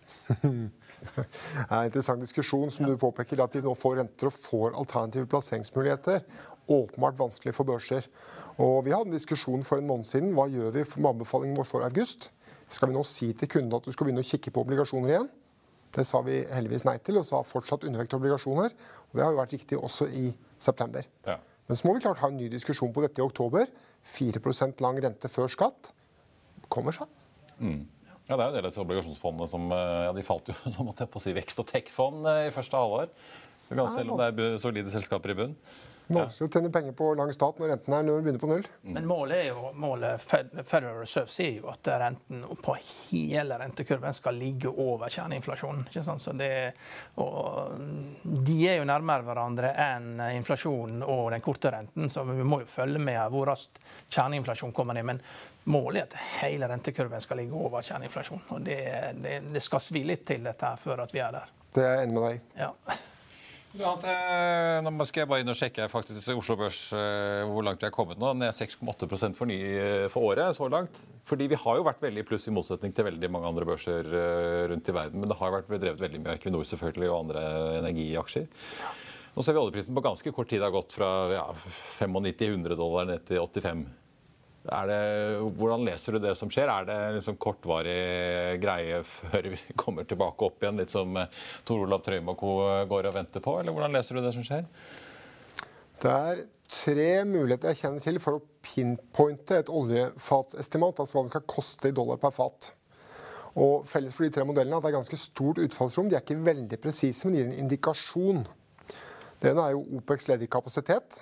Det 1.03 1.65
er 1.69 1.81
en 1.81 1.89
interessant 1.89 2.21
diskusjon 2.23 2.71
som 2.71 2.87
du 2.87 2.97
påpeker, 2.97 3.41
at 3.43 3.53
de 3.53 3.63
nå 3.65 3.75
får 3.75 3.97
renter 3.99 4.29
og 4.29 4.37
får 4.37 4.77
alternative 4.79 5.27
plasseringsmuligheter. 5.27 6.23
Åpenbart 6.71 7.19
vanskelig 7.19 7.55
for 7.57 7.67
børser. 7.67 8.07
Og 8.63 8.85
Vi 8.85 8.93
hadde 8.93 9.11
en 9.11 9.17
diskusjon 9.17 9.65
for 9.67 9.81
en 9.81 9.89
måned 9.89 10.07
siden. 10.07 10.31
Hva 10.37 10.47
gjør 10.47 10.71
vi 10.71 10.85
med 10.97 11.11
anbefalingen 11.11 11.57
vår 11.59 11.67
for 11.67 11.83
august? 11.83 12.31
Skal 12.73 12.89
vi 12.89 12.97
nå 12.97 13.05
si 13.05 13.31
til 13.37 13.51
kundene 13.53 13.81
at 13.81 13.87
du 13.87 13.93
skal 13.93 14.09
begynne 14.09 14.25
å 14.25 14.27
kikke 14.27 14.53
på 14.55 14.65
obligasjoner 14.65 15.13
igjen? 15.13 15.31
Det 15.93 16.05
sa 16.09 16.23
vi 16.25 16.39
heldigvis 16.49 16.87
nei 16.89 16.97
til, 17.05 17.19
og 17.21 17.27
sa 17.29 17.43
fortsatt 17.45 17.85
undervekt 17.85 18.15
obligasjoner. 18.17 18.73
Og 19.11 19.19
Det 19.19 19.25
har 19.25 19.35
jo 19.35 19.41
vært 19.43 19.57
riktig 19.59 19.77
også 19.77 20.09
i 20.09 20.31
september. 20.57 21.05
Ja. 21.29 21.37
Men 21.69 21.79
så 21.79 21.87
må 21.87 21.95
vi 21.97 22.05
klart 22.05 22.23
ha 22.23 22.31
en 22.33 22.39
ny 22.41 22.49
diskusjon 22.53 22.95
på 22.95 23.05
dette 23.05 23.21
i 23.21 23.25
oktober. 23.25 23.69
4% 24.09 24.81
lang 24.83 24.99
rente 25.05 25.29
før 25.31 25.53
skatt 25.53 25.93
kommer 26.73 26.97
seg. 26.97 27.11
Ja, 28.29 28.39
Det 28.39 28.41
er 28.41 28.49
jo 28.49 28.49
en 28.49 28.57
del 28.57 28.65
av 28.65 28.71
disse 28.71 28.83
obligasjonsfondene 28.83 29.51
som 29.51 29.69
eh, 29.77 30.03
ja, 30.07 30.13
de 30.17 30.25
falt 30.25 30.49
jo 30.49 30.57
så 30.75 30.87
måtte 30.87 31.05
jeg 31.05 31.13
på 31.13 31.21
å 31.21 31.25
si, 31.27 31.37
vekst- 31.37 31.61
og 31.61 31.69
tech-fond 31.69 32.29
eh, 32.31 32.47
i 32.49 32.55
første 32.55 32.81
halvår. 32.81 33.13
Selv 33.73 34.15
om 34.15 34.21
det 34.21 34.33
er 34.33 34.61
solide 34.61 34.93
selskaper 34.93 35.33
i 35.33 35.37
bunn. 35.39 35.55
Vanskelig 36.17 36.49
å 36.49 36.53
tjene 36.53 36.71
penger 36.75 36.95
på 36.97 37.09
lang 37.19 37.33
stat 37.35 37.61
når 37.61 37.73
renten 37.73 37.97
er 37.97 38.07
når 38.07 38.25
begynner 38.25 38.43
på 38.43 38.51
null. 38.51 38.67
Men 38.97 39.07
målet 39.09 39.37
er 39.39 39.47
jo, 39.51 39.71
målet 39.83 40.23
Federal 40.23 40.99
Reserve 41.01 41.33
sier 41.33 41.61
jo 41.61 41.71
at 41.73 41.91
renten 42.03 42.43
på 42.63 42.77
hele 43.11 43.59
rentekurven 43.61 44.17
skal 44.17 44.39
ligge 44.39 44.73
over 44.73 45.13
kjerneinflasjonen. 45.13 45.87
ikke 45.89 46.05
sant? 46.07 46.25
Så 46.25 46.35
det, 46.37 46.51
og 47.23 47.79
de 48.23 48.59
er 48.69 48.81
jo 48.81 48.89
nærmere 48.89 49.27
hverandre 49.27 49.73
enn 49.87 50.21
inflasjonen 50.33 51.05
og 51.07 51.31
den 51.35 51.45
korte 51.45 51.73
renten, 51.75 52.11
så 52.13 52.27
vi 52.29 52.45
må 52.47 52.63
jo 52.63 52.71
følge 52.71 53.03
med 53.03 53.23
hvor 53.33 53.51
raskt 53.53 53.81
kjerneinflasjon 54.13 54.75
kommer 54.77 54.99
ned. 54.99 55.09
Men 55.13 55.23
målet 55.73 56.03
er 56.03 56.11
at 56.11 56.43
hele 56.43 56.69
rentekurven 56.71 57.23
skal 57.23 57.43
ligge 57.43 57.57
over 57.57 57.85
kjerneinflasjon. 57.87 58.45
Og 58.57 58.67
det, 58.67 58.83
det, 59.23 59.39
det 59.53 59.65
skal 59.65 59.83
svi 59.83 60.05
litt 60.09 60.27
til 60.29 60.45
dette 60.47 60.75
her 60.75 60.81
før 60.81 61.07
at 61.07 61.15
vi 61.15 61.23
er 61.23 61.35
der. 61.39 61.57
Det 61.73 61.87
er 61.87 61.97
jeg 61.97 62.07
enig 62.07 62.19
med 62.19 62.29
deg 62.29 62.37
i. 62.37 62.45
Ja. 62.61 63.01
Altså, 63.73 64.13
nå 64.85 65.07
skal 65.09 65.23
jeg 65.23 65.29
bare 65.31 65.41
inn 65.41 65.49
og 65.49 65.57
sjekke 65.57 65.87
faktisk 65.89 66.35
Oslo 66.35 66.59
Børs 66.61 66.81
eh, 66.93 67.41
hvor 67.49 67.65
langt 67.65 67.81
vi 67.81 67.89
er 67.89 67.95
kommet 67.95 68.21
nå. 68.21 68.35
Ned 68.37 68.53
6,8 68.53 69.09
for, 69.09 69.49
ny, 69.49 69.57
for 70.13 70.29
året 70.29 70.59
så 70.59 70.69
langt. 70.69 71.01
Fordi 71.29 71.49
vi 71.49 71.61
har 71.63 71.79
jo 71.79 71.87
vært 71.87 72.05
veldig 72.05 72.25
i 72.25 72.29
pluss 72.29 72.51
i 72.51 72.55
motsetning 72.55 72.93
til 72.93 73.09
veldig 73.09 73.31
mange 73.33 73.49
andre 73.49 73.69
børser 73.71 74.11
rundt 74.73 74.91
i 74.93 74.97
verden. 74.97 75.23
Men 75.23 75.33
det 75.33 75.39
har 75.41 75.57
vært 75.57 75.73
drevet 75.73 76.05
veldig 76.05 76.21
mye 76.21 76.35
av 76.35 76.41
Equinor 76.43 76.69
selvfølgelig 76.69 77.09
og 77.09 77.19
andre 77.23 77.47
energiaksjer. 77.81 78.51
Nå 79.33 79.41
ser 79.41 79.57
vi 79.57 79.63
oljeprisen 79.63 79.97
på 79.97 80.05
ganske 80.05 80.35
kort 80.37 80.51
tid 80.53 80.61
har 80.61 80.75
gått 80.75 80.93
fra 80.93 81.09
ja, 81.33 81.47
95-100 82.03 82.77
dollar 82.77 83.09
ned 83.09 83.25
til 83.31 83.41
85 83.41 83.87
det, 84.63 84.99
hvordan 85.59 85.83
leser 85.87 86.15
du 86.15 86.21
det 86.23 86.37
som 86.39 86.51
skjer? 86.53 86.71
Er 86.71 86.87
det 86.87 86.99
liksom 87.17 87.39
kortvarig 87.43 88.61
greie 88.63 89.01
før 89.07 89.49
vi 89.51 89.59
kommer 89.83 90.07
tilbake 90.07 90.47
opp 90.47 90.63
igjen, 90.63 90.79
litt 90.79 90.95
som 90.95 91.17
eh, 91.19 91.41
Tor 91.67 91.83
Olav 91.87 92.05
Trøim 92.07 92.31
og 92.31 92.39
co. 92.39 92.53
går 92.91 93.11
og 93.11 93.17
venter 93.17 93.43
på? 93.43 93.57
Eller 93.61 93.75
hvordan 93.75 93.97
leser 93.97 94.19
du 94.19 94.23
det 94.23 94.35
som 94.37 94.47
skjer? 94.47 94.69
Det 96.03 96.13
er 96.13 96.45
tre 96.73 97.11
muligheter 97.29 97.73
jeg 97.73 97.83
kjenner 97.83 98.05
til 98.05 98.23
for 98.23 98.39
å 98.39 98.45
pinpointe 98.63 99.59
et 99.59 99.71
oljefatsestimat, 99.71 101.03
altså 101.03 101.19
hva 101.19 101.27
det 101.27 101.35
skal 101.35 101.51
koste 101.51 101.91
i 101.91 101.97
dollar 101.97 102.23
per 102.23 102.35
fat. 102.35 102.73
Og 103.59 103.85
Felles 103.89 104.15
for 104.17 104.25
de 104.25 104.33
tre 104.33 104.47
modellene 104.49 104.79
er 104.79 104.81
at 104.81 104.87
det 104.87 104.93
er 104.93 105.01
ganske 105.01 105.21
stort 105.21 105.61
utfallsrom. 105.61 106.09
De 106.09 106.17
er 106.17 106.25
ikke 106.25 106.41
veldig 106.41 106.79
presise, 106.81 107.27
men 107.27 107.37
gir 107.37 107.51
en 107.51 107.59
indikasjon. 107.67 108.45
Det 109.43 109.51
ene 109.51 109.67
er 109.67 109.75
jo 109.75 109.99
OPEX 109.99 110.31
ledig 110.31 110.49
kapasitet, 110.51 111.19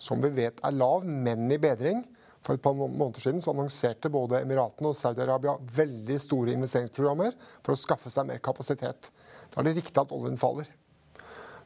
som 0.00 0.22
vi 0.24 0.32
vet 0.34 0.58
er 0.64 0.74
lav, 0.74 1.04
men 1.06 1.46
i 1.52 1.60
bedring. 1.62 2.02
For 2.46 2.56
et 2.56 2.62
par 2.62 2.76
måneder 2.78 3.20
siden 3.22 3.42
så 3.42 3.52
annonserte 3.52 4.10
både 4.12 4.40
Emiratene 4.42 4.92
og 4.92 4.96
Saudi-Arabia 4.96 5.56
veldig 5.74 6.18
store 6.22 6.54
investeringsprogrammer 6.54 7.34
for 7.66 7.74
å 7.74 7.80
skaffe 7.80 8.12
seg 8.12 8.28
mer 8.28 8.40
kapasitet. 8.44 9.10
Da 9.52 9.60
er 9.60 9.68
det 9.68 9.78
riktig 9.80 10.00
at 10.00 10.14
oljen 10.14 10.38
faller. 10.40 10.68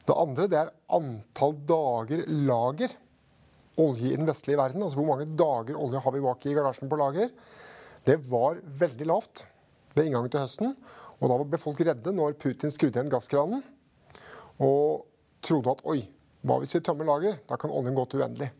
Det 0.03 0.17
andre 0.19 0.49
det 0.51 0.59
er 0.59 0.73
antall 0.97 1.55
dager 1.69 2.25
lager 2.27 2.95
olje 3.79 4.09
i 4.09 4.17
den 4.17 4.27
vestlige 4.27 4.59
verden. 4.59 4.83
Altså 4.83 4.99
hvor 4.99 5.13
mange 5.13 5.29
dager 5.39 5.79
olje 5.79 6.01
har 6.03 6.15
vi 6.15 6.23
bak 6.25 6.47
i 6.49 6.55
garasjen 6.57 6.91
på 6.91 6.99
lager. 6.99 7.31
Det 8.03 8.17
var 8.27 8.59
veldig 8.81 9.07
lavt 9.07 9.45
ved 9.93 10.09
inngangen 10.09 10.33
til 10.33 10.43
høsten. 10.43 10.75
Og 11.21 11.31
da 11.31 11.37
ble 11.47 11.61
folk 11.61 11.79
redde 11.85 12.11
når 12.15 12.35
Putin 12.41 12.73
skrudde 12.73 12.99
igjen 12.99 13.13
gasskranen 13.13 13.63
og 14.61 15.07
trodde 15.43 15.71
at 15.71 15.85
oi, 15.89 16.03
hva 16.43 16.59
hvis 16.61 16.75
vi 16.75 16.83
tømmer 16.83 17.07
lager? 17.07 17.39
Da 17.47 17.55
kan 17.59 17.71
oljen 17.73 17.95
gå 17.95 18.03
til 18.11 18.21
uendelig 18.21 18.51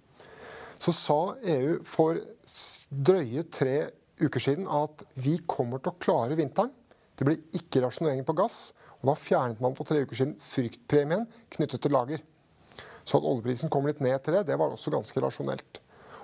så 0.84 0.92
sa 0.96 1.20
EU 1.48 1.78
for 1.88 2.20
drøye 2.92 3.46
tre 3.54 3.78
uker 4.20 4.44
siden 4.44 4.68
at 4.68 5.06
vi 5.24 5.38
kommer 5.48 5.80
til 5.80 5.94
å 5.94 6.02
klare 6.02 6.38
vinteren. 6.40 6.74
Det 7.14 7.28
blir 7.28 7.40
ikke 7.56 7.84
rasjonering 7.86 8.26
på 8.28 8.36
gass. 8.36 8.74
og 9.00 9.12
Da 9.12 9.16
fjernet 9.20 9.62
man 9.64 9.78
for 9.78 9.88
tre 9.88 10.02
uker 10.04 10.18
siden 10.18 10.36
fryktpremien 10.42 11.28
knyttet 11.56 11.86
til 11.86 11.94
lager. 11.94 12.24
Så 13.04 13.20
at 13.20 13.28
oljeprisen 13.28 13.72
kom 13.72 13.88
litt 13.88 14.02
ned 14.04 14.18
til 14.24 14.38
det, 14.38 14.48
det 14.50 14.60
var 14.60 14.74
også 14.74 14.92
ganske 14.94 15.24
rasjonelt. 15.24 15.80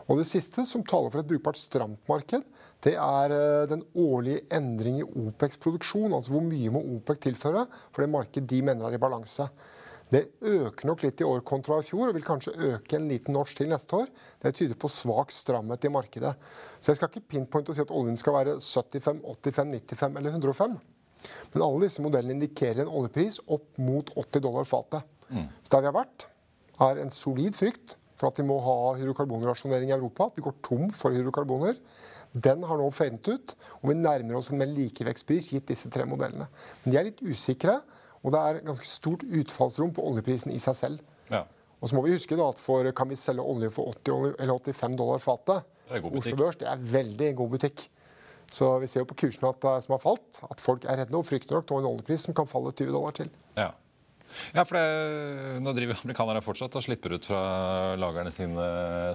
Og 0.10 0.18
Det 0.18 0.26
siste, 0.26 0.64
som 0.66 0.82
taler 0.82 1.12
for 1.14 1.22
et 1.22 1.28
brukbart 1.30 1.60
stramt 1.60 2.08
marked, 2.10 2.46
det 2.82 2.96
er 2.98 3.34
eh, 3.36 3.68
den 3.70 3.84
årlige 3.94 4.42
endring 4.58 5.04
i 5.04 5.06
OPECs 5.06 5.60
produksjon. 5.62 6.16
Altså 6.16 6.34
hvor 6.34 6.42
mye 6.48 6.72
må 6.74 6.82
OPEC 6.96 7.28
tilføre 7.28 7.68
for 7.92 8.02
det 8.02 8.10
markedet 8.10 8.50
de 8.50 8.64
mener 8.66 8.88
er 8.90 8.98
i 8.98 9.02
balanse. 9.02 9.46
Det 10.10 10.24
øker 10.42 10.90
nok 10.90 11.04
litt 11.06 11.22
i 11.22 11.28
år 11.28 11.44
kontra 11.46 11.78
i 11.80 11.86
fjor, 11.86 12.10
og 12.10 12.16
vil 12.18 12.26
kanskje 12.26 12.56
øke 12.72 12.98
en 12.98 13.10
liten 13.12 13.36
norsk 13.38 13.60
til 13.60 13.70
neste 13.70 13.94
år. 13.94 14.08
Det 14.42 14.56
tyder 14.58 14.80
på 14.80 14.90
svak 14.90 15.34
stramhet 15.34 15.86
i 15.86 15.92
markedet. 15.94 16.34
Så 16.80 16.92
jeg 16.92 17.00
skal 17.00 17.12
ikke 17.12 17.28
pinpointe 17.36 17.74
og 17.74 17.78
si 17.78 17.84
at 17.86 17.94
oljen 17.94 18.18
skal 18.18 18.38
være 18.40 18.58
75, 18.58 19.22
85, 19.22 19.78
95 19.94 20.18
eller 20.18 20.34
105. 20.40 20.76
Men 21.54 21.66
alle 21.66 21.86
disse 21.86 22.02
modellene 22.02 22.38
indikerer 22.38 22.84
en 22.84 22.92
oljepris 23.02 23.42
opp 23.46 23.70
mot 23.78 24.10
80 24.16 24.46
dollar 24.48 24.68
fatet. 24.70 25.06
Mm. 25.30 25.46
Så 25.62 25.74
der 25.76 25.86
vi 25.86 25.92
har 25.92 26.00
vært, 26.00 26.26
er 26.90 27.02
en 27.04 27.14
solid 27.14 27.58
frykt 27.60 27.98
for 28.20 28.32
at 28.32 28.40
vi 28.42 28.48
må 28.48 28.58
ha 28.64 28.78
hydrokarbonrasjonering 29.00 29.92
i 29.92 29.96
Europa. 29.96 30.28
At 30.28 30.40
Vi 30.40 30.46
går 30.46 30.58
tom 30.66 30.90
for 30.96 31.16
hydrokarboner. 31.16 31.78
Den 32.34 32.64
har 32.64 32.78
nå 32.78 32.90
fadet 32.94 33.26
ut, 33.30 33.56
og 33.82 33.90
vi 33.90 33.96
nærmer 33.98 34.38
oss 34.38 34.52
en 34.52 34.60
mer 34.60 34.70
likevekstpris 34.70 35.54
gitt 35.54 35.70
disse 35.72 35.90
tre 35.90 36.06
modellene. 36.06 36.50
Men 36.84 36.94
de 36.94 37.00
er 37.00 37.08
litt 37.10 37.24
usikre. 37.26 37.80
Og 38.24 38.34
det 38.36 38.42
er 38.42 38.62
ganske 38.68 38.88
stort 38.88 39.24
utfallsrom 39.24 39.94
på 39.96 40.04
oljeprisen 40.10 40.52
i 40.52 40.60
seg 40.62 40.78
selv. 40.78 41.04
Ja. 41.32 41.46
Og 41.80 41.90
så 41.90 41.96
må 41.96 42.04
vi 42.04 42.16
huske 42.16 42.36
da 42.36 42.50
at 42.52 42.60
for 42.60 42.88
Kan 42.96 43.08
vi 43.12 43.16
selge 43.20 43.46
olje 43.46 43.70
for 43.72 43.94
80 43.94 44.36
eller 44.40 44.60
85 44.60 44.98
dollar 45.00 45.22
fatet? 45.24 45.68
Oslo 45.90 46.36
Børs 46.38 46.60
det 46.60 46.68
er 46.70 46.82
veldig 46.84 47.34
god 47.40 47.56
butikk. 47.56 47.88
Så 48.52 48.72
vi 48.82 48.88
ser 48.90 49.04
jo 49.04 49.10
på 49.10 49.18
kursene 49.24 49.52
at, 49.54 49.66
eh, 49.66 49.82
som 49.86 49.94
har 49.94 50.02
falt, 50.02 50.42
at 50.42 50.62
folk 50.62 50.86
er 50.90 51.04
redde 51.04 51.18
og 51.18 51.26
frykter 51.26 51.56
nok 51.56 51.68
til 51.70 51.84
en 51.84 51.92
oljepris 51.92 52.26
som 52.26 52.34
kan 52.38 52.50
falle 52.50 52.74
20 52.74 52.92
dollar 52.96 53.14
til. 53.18 53.30
Ja. 53.58 53.72
Ja, 54.54 54.62
for 54.62 54.78
det, 54.78 55.62
Nå 55.64 55.74
driver 55.74 56.02
amerikanerne 56.04 56.42
fortsatt 56.46 56.76
og 56.78 56.84
slipper 56.86 57.16
ut 57.18 57.26
fra 57.26 57.96
lagrene 57.98 58.32
sine. 58.34 58.66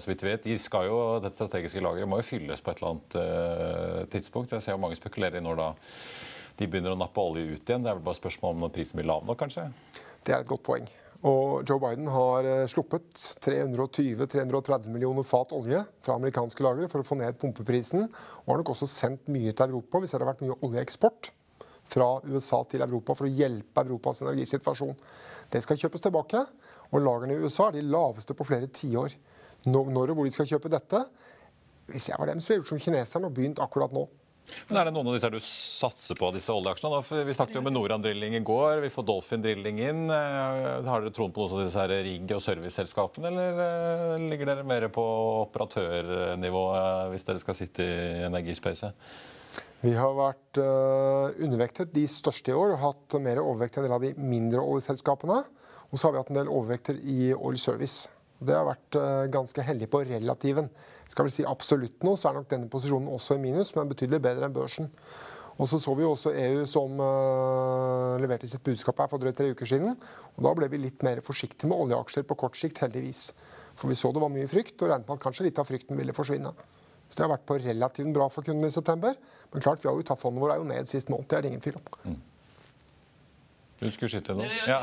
så 0.02 0.10
vidt 0.10 0.24
vi 0.24 0.32
vet. 0.32 0.46
De 0.46 0.58
skal 0.58 0.88
jo, 0.88 0.98
Dette 1.22 1.38
strategiske 1.38 1.82
lageret 1.82 2.10
må 2.10 2.18
jo 2.18 2.26
fylles 2.26 2.60
på 2.60 2.72
et 2.72 2.82
eller 2.82 2.94
annet 2.94 3.16
uh, 3.18 4.00
tidspunkt. 4.10 4.52
Jeg 4.52 4.64
ser 4.64 4.74
jo 4.74 4.82
mange 4.82 4.98
spekulerer 4.98 5.38
i 5.38 5.44
når 5.44 5.60
da 5.60 5.68
de 6.58 6.68
begynner 6.70 6.94
å 6.94 6.98
nappe 6.98 7.22
olje 7.22 7.46
ut 7.54 7.62
igjen. 7.62 7.84
Det 7.84 7.90
er 7.90 7.98
vel 7.98 8.06
bare 8.06 8.20
spørsmål 8.20 8.54
om 8.54 8.66
når 8.66 8.74
prisen 8.76 9.00
blir 9.00 9.08
lav 9.10 9.24
nok, 9.26 9.38
kanskje? 9.40 9.66
Det 10.24 10.34
er 10.34 10.42
et 10.44 10.50
godt 10.50 10.64
poeng. 10.66 10.86
Og 11.24 11.62
Joe 11.64 11.80
Biden 11.80 12.08
har 12.12 12.44
eh, 12.44 12.66
sluppet 12.68 13.06
320-330 13.46 14.90
millioner 14.92 15.24
fat 15.24 15.54
olje 15.56 15.80
fra 16.04 16.18
amerikanske 16.18 16.66
lagre 16.66 16.88
for 16.92 17.00
å 17.00 17.06
få 17.08 17.16
ned 17.16 17.38
pumpeprisen. 17.40 18.10
Og 18.44 18.52
har 18.52 18.60
nok 18.60 18.74
også 18.74 18.88
sendt 18.90 19.30
mye 19.32 19.54
til 19.56 19.72
Europa 19.72 20.02
hvis 20.02 20.12
det 20.12 20.20
har 20.20 20.28
vært 20.28 20.44
mye 20.44 20.58
oljeeksport 20.68 21.30
fra 21.88 22.08
USA 22.28 22.60
til 22.68 22.84
Europa 22.84 23.16
for 23.16 23.28
å 23.28 23.32
hjelpe 23.32 23.84
Europas 23.84 24.20
energisituasjon. 24.24 24.92
Det 25.52 25.62
skal 25.64 25.80
kjøpes 25.80 26.04
tilbake. 26.04 26.44
Og 26.92 27.00
lagrene 27.00 27.36
i 27.36 27.44
USA 27.44 27.70
er 27.70 27.78
de 27.78 27.86
laveste 27.88 28.36
på 28.36 28.46
flere 28.46 28.68
tiår. 28.68 29.16
Når 29.64 30.12
og 30.12 30.18
hvor 30.18 30.28
de 30.28 30.34
skal 30.34 30.48
kjøpe 30.50 30.68
dette 30.68 30.98
Hvis 31.88 32.10
jeg 32.10 32.18
var 32.20 32.28
dem, 32.28 32.40
så 32.40 32.50
ville 32.50 32.58
jeg 32.58 32.60
gjort 32.62 32.72
som 32.74 32.80
kineserne 32.80 33.28
og 33.28 33.34
begynt 33.36 33.60
akkurat 33.64 33.92
nå. 33.92 34.04
Men 34.68 34.78
Er 34.78 34.88
det 34.88 34.94
noen 34.94 35.08
av 35.08 35.16
disse 35.16 35.30
du 35.32 35.38
satser 35.42 36.18
på, 36.18 36.28
disse 36.34 36.52
oljeaksjene? 36.52 37.00
Vi 37.26 37.36
snakket 37.36 37.58
jo 37.58 37.64
med 37.64 37.74
Noran 37.74 38.04
Drilling 38.04 38.36
i 38.38 38.42
går. 38.44 38.82
Vi 38.84 38.92
får 38.92 39.06
Dolphin 39.08 39.44
Drilling 39.44 39.80
inn. 39.80 40.02
Eh, 40.12 40.88
har 40.88 41.04
dere 41.04 41.12
troen 41.14 41.32
på 41.34 41.46
noen 41.46 41.62
av 41.62 41.68
disse 41.68 41.80
her 41.80 41.94
rigg- 42.06 42.34
og 42.36 42.42
serviceselskapene, 42.44 43.30
eller 43.30 43.62
eh, 43.64 44.26
ligger 44.30 44.52
dere 44.52 44.66
mer 44.68 44.88
på 44.92 45.04
operatørnivå 45.44 46.64
eh, 46.78 47.04
hvis 47.14 47.28
dere 47.28 47.42
skal 47.42 47.58
sitte 47.58 47.84
i 47.84 48.24
energispacet? 48.28 49.06
Vi 49.84 49.92
har 49.92 50.14
vært 50.16 50.56
undervektet 50.56 51.90
de 51.92 52.06
største 52.08 52.54
i 52.54 52.56
år 52.56 52.72
og 52.72 52.80
hatt 52.80 53.16
mer 53.20 53.42
overvekt 53.42 53.76
enn 53.76 53.84
en 53.84 53.90
del 53.90 53.96
av 53.98 54.06
de 54.06 54.14
mindre 54.16 54.62
oljeselskapene. 54.64 55.42
Og 55.92 56.00
så 56.00 56.08
har 56.08 56.14
vi 56.14 56.22
hatt 56.22 56.32
en 56.32 56.38
del 56.40 56.48
overvekter 56.48 56.96
i 57.04 57.34
oil 57.36 57.58
service. 57.60 58.08
Det 58.44 58.56
har 58.56 58.66
vært 58.68 58.98
uh, 58.98 59.26
ganske 59.32 59.64
heldig 59.64 59.88
på 59.92 60.02
relativen. 60.08 60.68
Skal 61.10 61.28
vi 61.28 61.34
si 61.34 61.46
absolutt 61.48 62.04
nå, 62.06 62.16
så 62.18 62.30
er 62.30 62.38
nok 62.38 62.50
denne 62.50 62.70
posisjonen 62.72 63.10
også 63.12 63.38
i 63.38 63.42
minus, 63.42 63.74
men 63.76 63.90
betydelig 63.90 64.22
bedre 64.24 64.48
enn 64.48 64.56
børsen. 64.56 64.90
Og 65.54 65.68
så 65.70 65.78
så 65.78 65.92
vi 65.94 66.06
også 66.06 66.32
EU 66.34 66.64
som 66.66 66.98
uh, 66.98 68.16
leverte 68.18 68.48
sitt 68.50 68.64
budskap 68.66 69.04
her 69.04 69.10
for 69.10 69.22
drøyt 69.22 69.38
tre 69.38 69.52
uker 69.54 69.70
siden. 69.70 69.94
og 70.34 70.40
Da 70.48 70.54
ble 70.58 70.68
vi 70.72 70.82
litt 70.82 71.04
mer 71.06 71.22
forsiktige 71.24 71.70
med 71.70 71.78
oljeaksjer 71.86 72.26
på 72.26 72.38
kort 72.42 72.58
sikt, 72.58 72.82
heldigvis. 72.82 73.28
For 73.78 73.90
vi 73.90 73.98
så 73.98 74.10
det 74.14 74.22
var 74.22 74.34
mye 74.34 74.50
frykt, 74.50 74.76
og 74.82 74.90
regnet 74.90 75.06
med 75.06 75.16
at 75.18 75.22
kanskje 75.22 75.46
litt 75.46 75.60
av 75.62 75.70
frykten 75.70 75.98
ville 75.98 76.14
forsvinne. 76.16 76.50
Så 77.06 77.18
det 77.20 77.26
har 77.26 77.34
vært 77.36 77.46
på 77.46 77.60
relativt 77.62 78.14
bra 78.16 78.26
for 78.32 78.46
kundene 78.46 78.72
i 78.72 78.74
september. 78.74 79.14
Men 79.52 79.62
klart, 79.62 79.82
vi 79.82 79.90
har 79.90 79.94
jo 79.94 80.06
tatt 80.06 80.22
fondet 80.22 80.42
vårt 80.42 80.56
er 80.56 80.62
jo 80.62 80.70
ned 80.72 80.90
sist 80.90 81.12
måned, 81.12 81.28
det 81.30 81.38
er 81.38 81.46
det 81.46 81.52
ingen 81.52 81.62
tvil 81.62 81.78
om. 81.78 81.90
Mm. 82.10 82.22
Du 83.78 83.90
skulle 83.92 84.10
skyte 84.10 84.34
noe? 84.34 84.50
Ja 84.66 84.82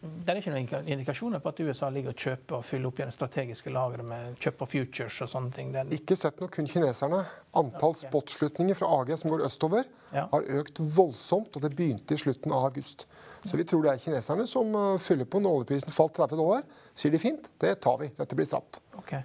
det 0.00 0.30
er 0.30 0.38
ikke 0.38 0.52
noen 0.52 0.88
indikasjoner 0.92 1.40
på 1.42 1.50
at 1.50 1.60
USA 1.64 1.88
ligger 1.90 2.12
og 2.12 2.20
kjøper 2.22 2.56
og 2.58 2.66
fyller 2.66 2.90
opp 2.90 3.00
igjen 3.00 3.14
strategiske 3.14 3.72
lagre 3.74 4.04
med 4.06 4.36
kjøp 4.38 4.60
av 4.62 4.70
futures 4.70 5.16
og 5.24 5.30
sånne 5.32 5.54
ting. 5.56 5.72
Den... 5.74 5.90
Ikke 5.96 6.14
sett 6.18 6.38
noe, 6.38 6.50
kun 6.54 6.68
kineserne. 6.70 7.24
Antall 7.58 7.96
okay. 7.96 8.04
spotslutninger 8.06 8.78
fra 8.78 8.90
AG 9.00 9.10
som 9.18 9.32
går 9.32 9.42
østover, 9.48 9.88
ja. 10.14 10.28
har 10.30 10.46
økt 10.60 10.78
voldsomt, 10.78 11.56
og 11.56 11.64
det 11.64 11.72
begynte 11.74 12.14
i 12.14 12.20
slutten 12.20 12.54
av 12.54 12.68
august. 12.68 13.08
Så 13.42 13.58
vi 13.58 13.66
tror 13.66 13.86
det 13.86 13.94
er 13.94 14.04
kineserne 14.04 14.46
som 14.50 14.70
uh, 14.76 15.00
fyller 15.02 15.26
på 15.26 15.42
når 15.42 15.62
oljeprisen 15.62 15.94
falt 15.94 16.14
30 16.20 16.38
dollar. 16.38 16.62
Sier 16.94 17.14
de 17.14 17.22
fint, 17.22 17.50
det 17.62 17.74
tar 17.82 17.98
vi. 18.02 18.12
Dette 18.18 18.38
blir 18.38 18.46
stramt. 18.46 18.82
Okay. 19.02 19.24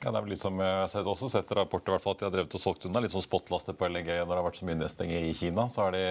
Ja, 0.00 0.08
det 0.08 0.16
er 0.16 0.24
vel 0.24 0.32
litt 0.32 0.40
som 0.40 0.56
jeg 0.64 0.88
har 0.94 1.08
også 1.12 1.28
sett 1.28 1.50
rapporter 1.52 1.92
hvert 1.92 2.00
fall, 2.00 2.14
at 2.16 2.22
de 2.22 2.24
har 2.24 2.32
drevet 2.32 2.54
og 2.56 2.62
solgt 2.62 2.86
unna 2.88 3.02
litt 3.04 3.12
sånn 3.12 3.24
spotlaster 3.24 3.76
på 3.76 3.88
LNG 3.90 4.08
når 4.08 4.30
det 4.30 4.38
har 4.38 4.46
vært 4.46 4.60
så 4.60 4.68
mye 4.68 4.78
nedstenging 4.80 5.26
i 5.28 5.34
Kina. 5.36 5.66
Så 5.68 5.82
har 5.84 5.92
de 5.92 6.04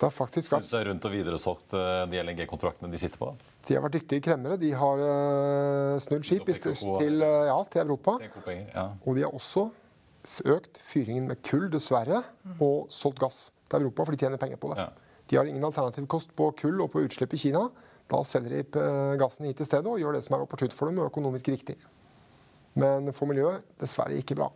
det 0.00 0.08
faktisk 0.16 0.54
vært... 0.54 0.68
seg 0.68 0.86
rundt 0.88 1.04
og 1.04 1.12
videresolgt 1.12 1.74
eh, 1.76 2.04
de 2.08 2.22
LNG-kontraktene 2.22 2.88
de 2.92 3.00
sitter 3.02 3.20
på. 3.20 3.34
De 3.68 3.76
har 3.76 3.84
vært 3.84 3.98
dyktige 3.98 4.24
kremmere. 4.24 4.56
De 4.62 4.70
har 4.72 5.02
uh, 5.02 5.96
snudd 6.00 6.24
skip 6.24 6.48
til, 6.48 7.26
ja, 7.26 7.58
til 7.68 7.82
Europa. 7.82 8.14
Ja. 8.24 8.86
Og 9.04 9.18
de 9.18 9.26
har 9.26 9.36
også 9.36 9.66
økt 10.54 10.80
fyringen 10.80 11.28
med 11.28 11.42
kull, 11.44 11.68
dessverre, 11.72 12.22
og 12.56 12.88
solgt 12.94 13.20
gass 13.20 13.42
til 13.68 13.84
Europa, 13.84 14.06
for 14.06 14.16
de 14.16 14.22
tjener 14.24 14.40
penger 14.40 14.62
på 14.62 14.72
det. 14.72 14.86
Ja. 14.86 15.20
De 15.26 15.36
har 15.36 15.50
ingen 15.50 15.66
alternativ 15.66 16.08
kost 16.08 16.32
på 16.38 16.48
kull 16.56 16.80
og 16.80 16.88
på 16.94 17.04
utslipp 17.04 17.36
i 17.36 17.42
Kina. 17.44 17.66
Da 18.08 18.22
selger 18.24 18.62
de 18.62 18.88
gassen 19.20 19.44
hit 19.50 19.60
i 19.60 19.66
stedet 19.66 19.90
og 19.90 20.00
gjør 20.00 20.16
det 20.16 20.24
som 20.24 20.38
er 20.38 20.46
opportunt 20.46 20.72
for 20.72 20.88
dem 20.88 21.02
og 21.02 21.10
økonomisk 21.10 21.50
riktig. 21.52 21.76
Men 22.76 23.12
for 23.16 23.28
miljøet 23.30 23.64
dessverre 23.80 24.16
ikke 24.20 24.36
bra. 24.38 24.50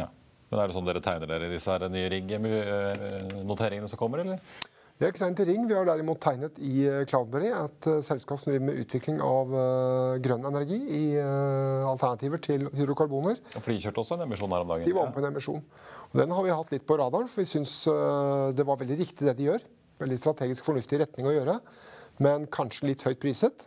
Ja. 0.00 0.08
Men 0.50 0.60
Er 0.62 0.68
det 0.68 0.76
sånn 0.76 0.88
dere 0.88 1.02
tegner 1.04 1.28
dere 1.28 1.48
i 1.50 1.54
disse 1.54 1.72
her 1.72 1.88
nye 1.92 2.12
rigg-noteringene 2.12 3.90
som 3.90 4.00
kommer, 4.00 4.24
eller? 4.24 4.40
Vi 4.96 5.06
har 5.06 5.10
ikke 5.10 5.22
tegnet 5.24 5.40
i 5.42 5.44
Ring. 5.48 5.62
Vi 5.66 5.74
har 5.74 5.86
derimot 5.88 6.20
tegnet 6.22 6.58
i 6.62 6.84
eh, 6.86 7.00
Cloudberry, 7.10 7.48
et 7.50 7.86
uh, 7.90 7.96
selskap 8.06 8.38
som 8.38 8.52
driver 8.52 8.68
med 8.68 8.76
utvikling 8.84 9.16
av 9.24 9.50
grønn 10.22 10.46
energi 10.46 10.78
i 10.78 11.02
alternativer 11.18 12.38
til 12.44 12.68
hydrokarboner. 12.70 13.40
Og 13.56 13.64
For 13.64 13.72
de 13.72 13.80
kjørte 13.82 14.04
også 14.04 14.18
en 14.18 14.26
emisjon 14.28 14.54
her 14.54 14.62
om 14.62 14.70
dagen? 14.70 14.86
De 14.86 14.94
var 14.94 15.08
med 15.08 15.16
på 15.16 15.24
en 15.24 15.28
emisjon. 15.32 15.64
Og 16.12 16.20
den 16.20 16.36
har 16.36 16.46
vi 16.46 16.54
hatt 16.54 16.70
litt 16.76 16.86
på 16.86 17.00
radaren, 17.00 17.26
for 17.32 17.42
vi 17.42 17.50
syns 17.50 17.74
det 18.54 18.68
var 18.68 18.78
veldig 18.78 19.00
riktig 19.00 19.26
det 19.26 19.34
de 19.40 19.48
gjør. 19.50 19.66
Veldig 20.02 20.20
strategisk 20.20 20.66
fornuftig 20.66 21.02
retning 21.02 21.28
å 21.28 21.34
gjøre, 21.34 21.58
men 22.22 22.46
kanskje 22.52 22.92
litt 22.92 23.02
høyt 23.06 23.20
priset. 23.22 23.66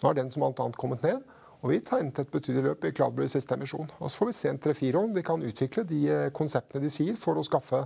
Nå 0.00 0.10
har 0.10 0.18
den 0.18 0.30
som 0.34 0.42
alt 0.46 0.60
annet 0.62 0.78
kommet 0.80 1.04
ned. 1.06 1.22
Og 1.62 1.70
vi 1.70 1.80
tegnet 1.86 2.18
et 2.18 2.30
betydelig 2.32 2.64
løp 2.66 2.84
i 2.88 2.92
Cloudberry 2.94 3.30
siste 3.30 3.54
emisjon. 3.54 3.90
Og 4.00 4.10
så 4.10 4.18
får 4.18 4.30
vi 4.32 4.36
se 4.38 4.50
en 4.50 4.60
tre-fire 4.62 4.98
om 4.98 5.14
de 5.14 5.22
kan 5.26 5.42
utvikle 5.46 5.86
de 5.86 6.02
konseptene 6.34 6.82
de 6.82 6.90
sier 6.90 7.18
for 7.20 7.38
å 7.38 7.46
skaffe 7.46 7.84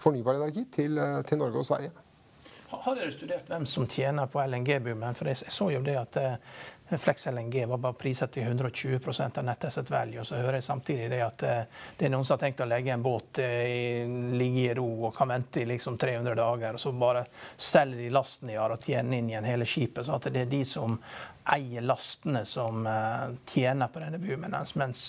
fornybar 0.00 0.38
energi 0.40 0.64
til, 0.72 0.96
til 1.28 1.42
Norge 1.42 1.60
og 1.60 1.68
Sverige. 1.68 1.92
Har 2.68 2.98
dere 2.98 3.12
studert 3.12 3.48
hvem 3.48 3.64
som 3.68 3.86
tjener 3.88 4.28
på 4.28 4.42
LNG-boomen? 4.44 5.16
For 5.16 5.30
jeg 5.30 5.52
så 5.52 5.70
jo 5.72 5.80
det 5.84 5.94
at 5.96 6.16
eh, 6.20 6.34
Flex 6.96 7.26
LNG 7.26 7.66
var 7.66 7.78
bare 7.78 7.92
priset 7.92 8.32
til 8.32 8.46
120% 8.48 9.38
av 9.38 9.44
nettasset 9.44 9.90
value. 9.90 10.24
Så 10.24 10.38
hører 10.40 10.56
jeg 10.56 10.64
samtidig 10.64 11.10
det 11.12 11.20
at 11.20 11.42
eh, 11.44 11.80
det 11.98 12.06
er 12.08 12.12
noen 12.14 12.24
som 12.24 12.38
har 12.38 12.46
tenkt 12.46 12.62
å 12.64 12.68
legge 12.68 12.94
en 12.94 13.04
båt 13.04 13.42
i, 13.44 14.04
ligge 14.40 14.62
i 14.70 14.76
ro 14.78 14.88
og 15.10 15.16
kan 15.16 15.28
vente 15.28 15.60
i 15.60 15.66
liksom 15.68 15.98
300 16.00 16.38
dager. 16.38 16.78
Og 16.78 16.80
så 16.80 16.92
bare 16.96 17.26
selger 17.56 18.00
de 18.00 18.12
lasten 18.14 18.48
de 18.48 18.56
har 18.56 18.72
og 18.72 18.84
tjener 18.84 19.18
inn 19.18 19.28
igjen 19.28 19.50
hele 19.50 19.68
skipet. 19.68 20.06
Så 20.06 20.16
at 20.16 20.30
det 20.32 20.46
er 20.46 20.54
de 20.54 20.62
som 20.68 20.96
eier 21.48 21.84
lastene 21.84 22.42
som 22.44 22.82
uh, 22.84 23.30
tjener 23.48 23.88
på 23.92 24.02
denne 24.02 24.20
boomen. 24.20 24.56
Mens 24.80 25.06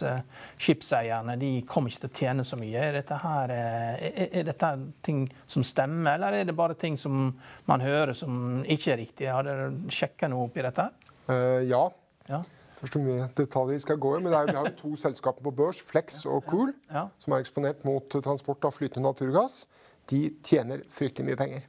skipseierne 0.55 1.35
de 1.39 1.49
kommer 1.67 1.91
ikke 1.91 2.05
til 2.05 2.11
å 2.11 2.19
tjene 2.21 2.45
så 2.47 2.59
mye. 2.59 2.79
Er 2.79 2.95
dette, 2.95 3.17
her, 3.23 3.51
er, 3.51 4.45
dette 4.47 4.69
ting 5.03 5.25
som 5.47 5.67
stemmer, 5.67 6.15
eller 6.15 6.39
er 6.39 6.47
det 6.47 6.55
bare 6.55 6.79
ting 6.79 6.95
som 6.99 7.33
man 7.67 7.83
hører 7.83 8.15
som 8.15 8.63
ikke 8.63 8.95
er 8.95 9.01
riktige? 9.03 9.35
Har 9.35 9.47
dere 9.47 9.73
sjekka 9.91 10.31
noe 10.31 10.47
oppi 10.47 10.63
dette? 10.63 10.87
Uh, 11.29 11.61
ja. 11.69 11.83
ja. 12.29 12.41
Først 12.79 12.95
hvor 12.95 13.03
mye 13.03 13.27
detaljer 13.37 13.75
vi 13.75 13.83
skal 13.83 13.99
gå 14.01 14.15
i, 14.17 14.21
men 14.23 14.33
er, 14.33 14.47
Vi 14.49 14.55
har 14.57 14.69
jo 14.69 14.77
to 14.77 14.93
selskaper 14.99 15.43
på 15.45 15.51
børs, 15.55 15.81
Flex 15.83 16.23
og 16.25 16.47
Cool, 16.47 16.71
ja. 16.91 17.07
som 17.19 17.35
er 17.35 17.43
eksponert 17.43 17.83
mot 17.87 18.07
transport 18.23 18.65
av 18.65 18.75
flytende 18.75 19.09
naturgass. 19.09 19.65
De 20.09 20.29
tjener 20.45 20.81
fryktelig 20.89 21.27
mye 21.27 21.39
penger. 21.39 21.67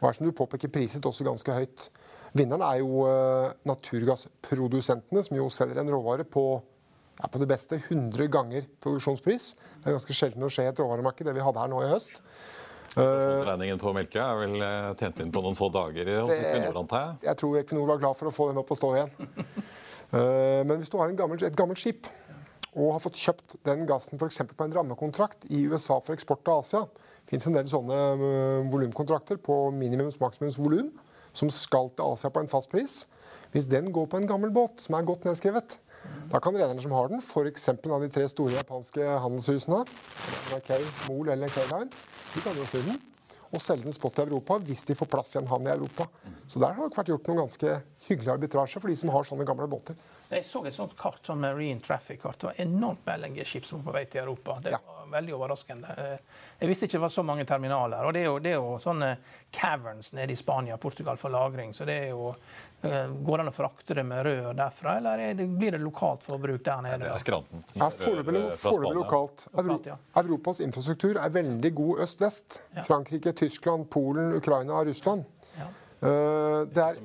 Og 0.00 0.08
er 0.08 0.16
som 0.16 0.26
du 0.26 0.34
påpeker 0.34 0.70
priset 0.72 1.06
også 1.06 1.26
ganske 1.26 1.54
høyt. 1.54 1.88
Vinneren 2.32 2.64
er 2.64 2.80
jo 2.80 3.04
uh, 3.04 3.52
naturgassprodusentene, 3.68 5.22
som 5.26 5.36
jo 5.36 5.50
selger 5.52 5.82
en 5.82 5.92
råvare 5.92 6.24
på, 6.24 6.46
er 7.20 7.30
på 7.30 7.42
det 7.42 7.50
beste 7.50 7.76
100 7.76 8.30
ganger 8.32 8.66
produksjonspris. 8.82 9.52
Det 9.82 9.90
er 9.90 9.98
ganske 9.98 10.16
sjelden 10.16 10.46
å 10.46 10.50
skje 10.50 10.64
i 10.66 10.72
et 10.72 10.80
råvaremarked, 10.80 11.28
det 11.28 11.36
vi 11.36 11.44
hadde 11.44 11.60
her 11.60 11.70
nå 11.70 11.82
i 11.84 11.90
høst. 11.92 12.22
Regningen 12.96 13.80
på 13.80 13.92
melke 13.96 14.20
er 14.20 14.40
vel 14.42 14.56
eh, 14.60 14.88
tjent 15.00 15.22
inn 15.24 15.30
på 15.32 15.40
noen 15.44 15.56
få 15.56 15.70
dager 15.72 16.10
hos 16.18 16.32
Equinor, 16.34 16.82
antar 16.82 17.04
jeg? 17.06 17.14
Jeg 17.30 17.40
tror 17.40 17.60
Equinor 17.60 17.86
var 17.88 18.02
glad 18.02 18.18
for 18.18 18.28
å 18.28 18.34
få 18.34 18.48
den 18.50 18.60
opp 18.60 18.74
og 18.74 18.80
stå 18.80 18.96
igjen. 18.98 19.14
Eh, 20.12 20.60
men 20.68 20.76
hvis 20.76 20.90
du 20.92 20.98
har 21.00 21.08
gammel, 21.16 21.40
et 21.40 21.54
gammelt 21.56 21.80
skip 21.80 22.04
og 22.72 22.90
har 22.92 23.00
fått 23.00 23.16
kjøpt 23.16 23.54
den 23.64 23.86
gassen 23.88 24.20
f.eks. 24.20 24.42
på 24.50 24.66
en 24.66 24.74
rammekontrakt 24.76 25.46
i 25.48 25.62
USA 25.72 25.96
for 26.04 26.12
eksport 26.12 26.42
til 26.44 26.60
Asia 26.60 26.82
Det 26.84 27.32
fins 27.32 27.46
en 27.48 27.56
del 27.56 27.70
sånne 27.70 27.96
eh, 28.12 28.66
volumkontrakter 28.68 29.40
på 29.40 29.56
minimums 29.72 30.18
maksimums 30.20 30.58
volum 30.60 30.90
som 31.32 31.48
skal 31.48 31.88
til 31.96 32.12
Asia 32.12 32.28
på 32.28 32.42
en 32.44 32.52
fast 32.52 32.68
pris. 32.68 33.06
Hvis 33.56 33.70
den 33.72 33.88
går 33.92 34.10
på 34.12 34.20
en 34.20 34.28
gammel 34.28 34.52
båt 34.52 34.84
som 34.84 34.98
er 34.98 35.08
godt 35.08 35.24
nedskrevet, 35.24 35.78
da 36.32 36.40
kan 36.40 36.56
rederne 36.56 36.82
som 36.82 36.94
har 36.96 37.12
den, 37.12 37.20
f.eks. 37.20 37.68
av 37.68 38.04
de 38.04 38.10
tre 38.12 38.26
store 38.30 38.56
japanske 38.56 39.06
handelshusene, 39.24 39.82
Mackay, 40.50 40.84
Mol 41.08 41.32
eller 41.34 41.52
K-Line, 41.52 41.90
de 42.32 42.44
kan 42.44 42.56
jo 42.56 42.68
snu 42.70 42.84
den 42.88 43.00
og 43.52 43.60
selge 43.60 43.84
den 43.84 43.92
spot 43.92 44.16
i 44.16 44.24
Europa 44.24 44.56
hvis 44.64 44.86
de 44.88 44.96
får 44.96 45.08
plass 45.12 45.34
i 45.34 45.38
en 45.42 45.48
havn 45.50 45.68
i 45.68 45.72
Europa. 45.74 46.06
Så 46.48 46.60
der 46.62 46.72
har 46.72 46.88
det 46.88 46.96
vært 46.96 47.10
gjort 47.12 47.28
noen 47.28 47.42
ganske 47.44 47.74
hyggelig 48.06 48.32
arbitrasje 48.34 48.80
for 48.80 48.88
de 48.88 48.96
som 48.96 49.12
har 49.12 49.26
sånne 49.28 49.46
gamle 49.48 49.68
båter. 49.68 49.98
Jeg 50.32 50.46
så 50.48 50.62
et 50.64 50.76
sånt 50.76 50.94
kart, 50.96 51.20
sånn 51.26 51.42
Marine 51.42 51.82
Traffic-kart. 51.84 52.38
Det 52.40 52.48
var 52.48 52.62
enormt 52.64 53.04
med 53.04 53.26
LNG-skip 53.26 53.68
som 53.68 53.82
var 53.82 53.90
på 53.90 53.96
vei 53.98 54.04
til 54.08 54.22
Europa. 54.24 54.56
Det 54.64 54.72
var 54.72 55.01
veldig 55.12 55.36
overraskende. 55.36 55.94
Jeg 56.58 56.70
visste 56.70 56.88
ikke 56.88 56.98
det 56.98 57.06
var 57.06 57.14
så 57.14 57.24
mange 57.26 57.46
terminaler. 57.48 58.04
Og 58.06 58.16
det 58.16 58.24
er 58.24 58.28
jo, 58.30 58.36
det 58.42 58.52
er 58.52 58.58
jo 58.58 58.76
sånne 58.82 59.14
caverns 59.52 60.12
nede 60.16 60.34
i 60.34 60.38
Spania 60.38 60.76
Portugal 60.80 61.20
for 61.20 61.34
lagring. 61.34 61.74
Så 61.76 61.88
det 61.88 61.98
er 62.06 62.12
jo 62.12 62.32
Eh, 62.82 63.06
går 63.06 63.38
det 63.38 63.42
an 63.44 63.48
å 63.52 63.54
frakte 63.54 63.94
det 63.94 64.02
med 64.02 64.24
rør 64.26 64.54
derfra, 64.58 64.96
eller 64.98 65.20
det, 65.38 65.44
blir 65.46 65.74
det 65.76 65.78
lokalt 65.78 66.24
forbruk 66.26 66.64
der 66.66 66.80
nede? 66.82 67.04
Det 67.04 67.12
er 67.14 67.22
skranten. 67.22 67.62
Ja, 67.78 67.86
Foreløpig 67.94 68.96
lokalt. 68.96 69.44
Euro 69.54 69.76
Europas 70.18 70.60
infrastruktur 70.64 71.20
er 71.20 71.30
veldig 71.30 71.70
god 71.78 72.02
øst-vest. 72.02 72.58
Ja. 72.74 72.82
Frankrike, 72.82 73.32
Tyskland, 73.38 73.86
Polen, 73.90 74.34
Ukraina, 74.34 74.80
Russland. 74.88 75.22
Ja. 75.60 75.68
Uh, 76.02 76.66
er, 76.74 76.98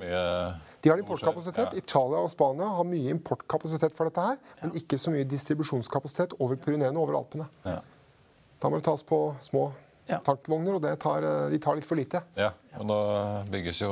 de 0.81 0.89
har 0.89 0.97
importkapasitet. 0.97 1.75
Ja. 1.75 1.77
Italia 1.77 2.23
og 2.25 2.31
Spania 2.33 2.71
har 2.79 2.87
mye 2.89 3.13
importkapasitet 3.13 3.93
for 3.93 4.09
dette 4.09 4.23
her, 4.31 4.41
men 4.63 4.73
ikke 4.81 4.97
så 4.97 5.13
mye 5.13 5.27
distribusjonskapasitet 5.29 6.33
over 6.39 6.57
Pyreneene 6.57 6.97
og 6.97 7.05
over 7.05 7.19
Alpene. 7.21 7.45
Da 8.61 8.69
må 8.71 8.79
det 8.79 8.87
tas 8.87 9.03
på 9.05 9.21
små 9.45 9.69
ja. 10.07 10.19
tankvogner, 10.23 10.77
og 10.77 10.99
tar, 10.99 11.25
eh, 11.25 11.49
de 11.51 11.59
tar 11.61 11.77
litt 11.77 11.85
for 11.85 11.99
lite. 11.99 12.21
Ja, 12.37 12.51
og 12.77 12.85
Nå 12.87 12.97
bygges 13.51 13.81
jo 13.81 13.89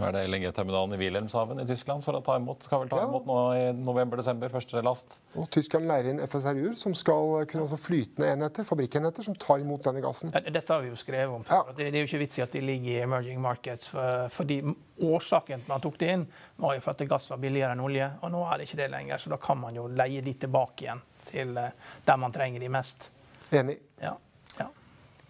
LNG-terminalen 0.00 0.96
i 0.96 0.98
Wilhelmshaven 1.00 1.62
i 1.62 1.66
Tyskland 1.68 2.04
for 2.04 2.16
å 2.18 2.22
ta 2.24 2.36
imot, 2.40 2.66
skal 2.66 2.82
vel 2.82 2.90
ta 2.90 3.02
imot 3.04 3.28
nå 3.28 3.38
i 3.56 3.62
november-desember, 3.76 4.50
første 4.52 4.82
last. 4.84 5.18
Og 5.38 5.48
Tyskland 5.52 5.88
leier 5.90 6.10
inn 6.12 6.22
FSRU-er, 6.24 6.74
som 6.78 6.96
skal 6.98 7.44
kunne 7.50 7.66
altså 7.66 7.78
flytende 7.80 8.32
enheter, 8.32 8.66
fabrikkenheter, 8.68 9.26
som 9.26 9.36
tar 9.38 9.62
imot 9.62 9.86
denne 9.86 10.02
gassen. 10.04 10.34
Ja, 10.34 10.42
dette 10.48 10.74
har 10.74 10.82
vi 10.84 10.90
jo 10.90 10.98
skrevet 11.00 11.36
om. 11.36 11.46
Ja. 11.48 11.62
Det, 11.70 11.90
det, 11.90 11.94
er 11.94 12.06
jo 12.06 12.10
ikke 12.10 12.24
vits 12.24 12.40
i 12.40 12.46
at 12.46 12.56
de 12.56 12.64
ligger 12.64 12.96
i 12.96 13.06
emerging 13.06 13.40
markets. 13.44 13.92
For, 13.92 14.26
fordi 14.32 14.60
årsaken 15.02 15.62
til 15.62 15.68
at 15.68 15.72
man 15.76 15.84
tok 15.84 16.00
det 16.02 16.12
inn, 16.16 16.28
var 16.62 16.76
jo 16.76 16.84
for 16.84 16.96
at 16.96 17.08
gass 17.14 17.30
var 17.32 17.42
billigere 17.42 17.76
enn 17.76 17.84
olje. 17.84 18.10
Og 18.22 18.34
nå 18.34 18.44
er 18.48 18.58
det 18.58 18.68
ikke 18.68 18.82
det 18.82 18.92
lenger, 18.96 19.22
så 19.22 19.36
da 19.36 19.40
kan 19.42 19.60
man 19.60 19.78
jo 19.78 19.88
leie 19.92 20.24
de 20.24 20.36
tilbake 20.46 20.88
igjen 20.88 21.08
til 21.28 21.56
eh, 21.60 21.74
der 22.02 22.18
man 22.18 22.34
trenger 22.34 22.62
de 22.62 22.70
mest. 22.72 23.12
Enig. 23.52 23.76
Ja. 24.02 24.16
ja. 24.58 24.68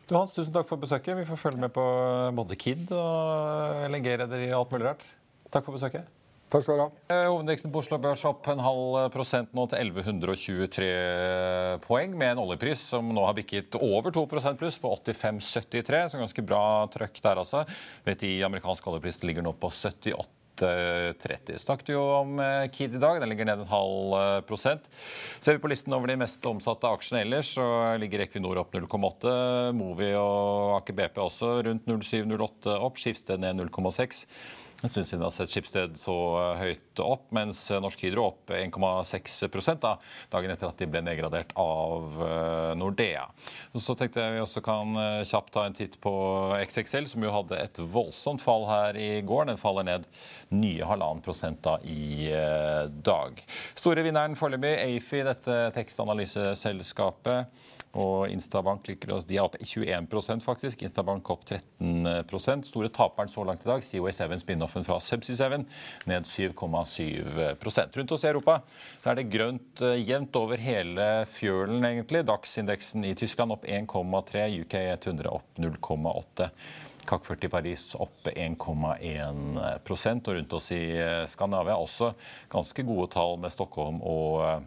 Du 0.09 0.17
Hans, 0.17 0.35
tusen 0.35 0.55
takk 0.55 0.69
for 0.69 0.81
besøket. 0.83 1.15
Vi 1.21 1.29
får 1.29 1.45
følge 1.45 1.63
med 1.63 1.75
på 1.75 1.85
både 2.37 2.59
Kid 2.59 2.91
og 2.97 3.87
LNG-rederi 3.91 4.51
og 4.51 4.65
alt 4.65 4.75
mulig 4.75 4.91
rart. 4.91 5.07
Takk 5.53 5.69
for 5.69 5.77
besøket. 5.77 6.09
Takk 6.53 6.67
skal 6.67 6.77
du 6.77 6.83
ha. 6.83 6.91
Eh, 7.09 7.27
hovedindeksen 7.31 7.73
på 7.73 7.81
Oslo 7.81 7.97
Børs 8.03 8.27
opp 8.29 8.45
en 8.53 8.61
halv 8.61 9.07
prosent 9.15 9.55
nå 9.57 9.65
til 9.73 9.87
1123 9.87 10.89
poeng, 11.87 12.13
med 12.13 12.35
en 12.35 12.43
oljepris 12.43 12.83
som 12.93 13.09
nå 13.09 13.25
har 13.25 13.39
bikket 13.39 13.79
over 13.81 14.13
2% 14.13 14.61
pluss, 14.61 14.77
på 14.83 14.93
85,73. 14.99 16.03
Så 16.13 16.21
ganske 16.21 16.45
bra 16.45 16.65
trøkk 16.93 17.23
der, 17.25 17.41
altså. 17.41 17.65
Vet 18.05 18.21
de 18.27 18.35
amerikansk 18.45 18.93
oljepris 18.93 19.23
ligger 19.25 19.47
nå 19.47 19.55
på 19.57 19.73
78 19.73 20.13
30. 20.63 21.59
Snakket 21.59 21.93
jo 21.95 22.03
om 22.21 22.39
eh, 22.43 22.69
Kid 22.73 22.95
i 22.95 23.03
dag. 23.03 23.21
Den 23.21 23.33
ligger 23.33 23.49
ned 23.49 23.65
en 23.65 23.71
halv 23.71 24.17
eh, 24.19 24.39
prosent. 24.49 24.89
Ser 25.41 25.57
vi 25.57 25.63
på 25.63 25.71
listen 25.73 25.95
over 25.97 26.11
de 26.11 26.19
mest 26.21 26.47
omsatte 26.49 26.91
aksjene 26.91 27.25
ellers, 27.27 27.55
så 27.57 27.67
ligger 28.01 28.25
Equinor 28.27 28.63
opp 28.63 28.75
0,8. 28.77 29.37
Movi 29.77 30.13
og 30.19 30.79
Aker 30.79 30.99
BP 30.99 31.23
også 31.27 31.55
rundt 31.69 31.89
07-08 31.91 32.77
opp. 32.79 33.01
Skipsted 33.03 33.43
ned 33.43 33.61
0,6 33.61 34.27
en 34.83 34.93
stund 34.93 35.09
siden 35.09 35.25
har 35.25 35.35
sett 35.35 35.53
Skipsted 35.53 35.97
så 36.01 36.17
eh, 36.41 36.63
høyt 36.63 37.03
opp, 37.05 37.29
mens 37.35 37.65
Norsk 37.71 38.05
Hydro 38.07 38.29
opp 38.33 38.53
1,6 38.55 39.77
da, 39.83 39.97
dagen 40.33 40.53
etter 40.55 40.71
at 40.71 40.79
de 40.81 40.91
ble 40.91 41.03
nedgradert 41.05 41.55
av 41.59 42.21
Nordea. 42.79 43.25
Så 43.79 43.95
tenkte 43.99 44.23
jeg 44.23 44.37
vi 44.37 44.43
også 44.43 44.63
kan 44.65 44.97
kjapt 45.27 45.53
ta 45.55 45.65
en 45.67 45.77
titt 45.77 45.99
på 46.03 46.13
XXL, 46.59 47.09
som 47.11 47.25
jo 47.25 47.33
hadde 47.35 47.59
et 47.61 47.81
voldsomt 47.93 48.43
fall 48.45 48.67
her 48.69 48.99
i 48.99 49.11
går. 49.27 49.49
Den 49.51 49.61
faller 49.61 49.87
ned 49.87 50.07
nye 50.53 50.87
halvannen 50.87 51.23
prosent 51.25 51.63
da 51.65 51.79
i 51.85 52.31
eh, 52.33 52.87
dag. 53.05 53.43
Store 53.79 54.05
vinneren 54.05 54.37
foreløpig, 54.39 54.75
Afi, 54.83 55.23
dette 55.27 55.59
tekstanalyseselskapet. 55.77 57.69
Og 57.93 58.31
Instabank 58.33 58.87
liker 58.89 59.11
oss, 59.13 59.27
de 59.29 59.37
er 59.37 59.45
opp 59.45 59.59
21% 59.61 60.41
faktisk. 60.45 60.81
Instabank 60.87 61.29
opp 61.35 61.43
13% 61.45 62.65
Store 62.71 62.89
taperen 62.89 63.29
så 63.29 63.45
langt 63.45 63.67
i 63.67 63.69
dag, 63.69 63.85
COA7, 63.85 64.39
spin-offen 64.73 64.85
fra 64.85 64.99
Subsea7, 64.99 65.65
ned 66.05 66.25
7,7% 66.25 67.97
Rundt 67.97 68.13
oss 68.13 68.25
i 68.25 68.29
Europa 68.29 68.61
er 69.05 69.17
det 69.17 69.31
grønt 69.31 69.83
eh, 69.83 70.01
jevnt 70.01 70.37
over 70.37 70.59
hele 70.59 71.27
fjølen, 71.29 71.85
egentlig. 71.85 72.25
DAX-indeksen 72.25 73.05
i 73.05 73.15
Tyskland 73.15 73.53
opp 73.53 73.65
1,3, 73.67 74.61
UK 74.63 74.75
100 75.05 75.29
opp 75.29 75.59
0,8. 75.59 76.49
CAC 77.05 77.25
40 77.27 77.49
Paris 77.51 77.97
opp 77.99 78.29
1,1 78.31 80.29
og 80.29 80.35
rundt 80.37 80.53
oss 80.53 80.71
i 80.73 80.85
eh, 80.97 81.27
Skandinavia 81.27 81.77
også 81.77 82.13
ganske 82.53 82.83
gode 82.87 83.11
tall 83.13 83.39
med 83.43 83.53
Stockholm 83.53 84.01
og 84.03 84.39
eh, 84.47 84.61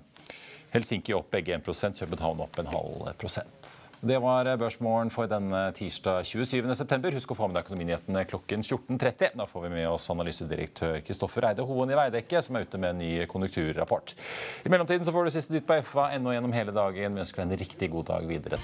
Helsinki 0.75 1.15
opp 1.15 1.31
begge 1.31 1.55
1% 1.55 2.03
København 2.03 2.43
opp 2.43 2.59
en 2.59 2.67
halv 2.73 3.13
prosent. 3.17 3.84
Det 4.05 4.19
var 4.21 4.45
Børsmorgen 4.61 5.09
for 5.09 5.25
denne 5.25 5.63
tirsdag 5.73 6.27
27.9. 6.29 7.07
Husk 7.15 7.31
å 7.33 7.37
få 7.39 7.47
med 7.49 7.55
deg 7.57 7.65
økonominyhetene 7.65 8.21
klokken 8.29 8.61
14.30. 8.61 9.31
Da 9.33 9.47
får 9.49 9.63
vi 9.63 9.71
med 9.73 9.87
oss 9.89 10.05
analysedirektør 10.13 10.99
Kristoffer 11.07 11.47
Eide 11.49 11.65
Hoen 11.65 11.89
i 11.89 11.97
Veidekke, 11.97 12.43
som 12.45 12.53
er 12.53 12.67
ute 12.67 12.77
med 12.77 12.91
en 12.91 13.01
ny 13.01 13.25
konjunkturrapport. 13.31 14.13
I 14.61 14.69
mellomtiden 14.69 15.07
så 15.07 15.13
får 15.15 15.25
du 15.25 15.33
siste 15.33 15.55
nytt 15.55 15.65
på 15.65 15.79
FA.no 15.89 16.35
gjennom 16.35 16.53
hele 16.53 16.75
dagen. 16.75 17.17
Vi 17.17 17.23
ønsker 17.23 17.41
deg 17.41 17.55
en 17.55 17.63
riktig 17.63 17.89
god 17.95 18.11
dag 18.11 18.29
videre. 18.29 18.61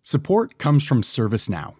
Support 0.00 0.56
comes 0.56 0.88
from 0.88 1.04
ServiceNow 1.04 1.79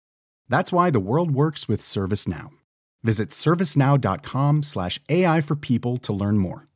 That's 0.49 0.71
why 0.71 0.89
the 0.89 0.99
world 0.99 1.31
works 1.31 1.67
with 1.67 1.81
ServiceNow. 1.81 2.49
Visit 3.03 3.31
servicenow.com/ai 3.31 5.41
for 5.41 5.55
people 5.55 5.97
to 5.97 6.13
learn 6.13 6.37
more. 6.37 6.67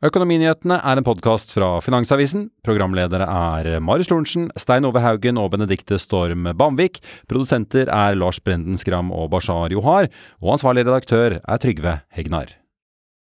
Økonominyhetene 0.00 0.78
er 0.80 0.96
en 0.96 1.04
podkast 1.04 1.50
fra 1.52 1.74
Finansavisen. 1.84 2.46
Programledere 2.64 3.26
er 3.28 3.82
Marius 3.84 4.08
Lorentzen, 4.08 4.46
Stein 4.56 4.88
Ove 4.88 5.02
Haugen 5.04 5.36
og 5.36 5.50
Benedikte 5.52 5.98
Storm 6.00 6.48
Bamvik. 6.56 7.02
Produsenter 7.28 7.90
er 7.92 8.16
Lars 8.16 8.40
Brenden 8.40 8.80
Skram 8.80 9.12
og 9.12 9.28
Bashar 9.34 9.68
Johar. 9.74 10.08
Og 10.40 10.56
ansvarlig 10.56 10.86
redaktør 10.88 11.36
er 11.44 11.60
Trygve 11.60 11.98
Hegnar. 12.16 12.56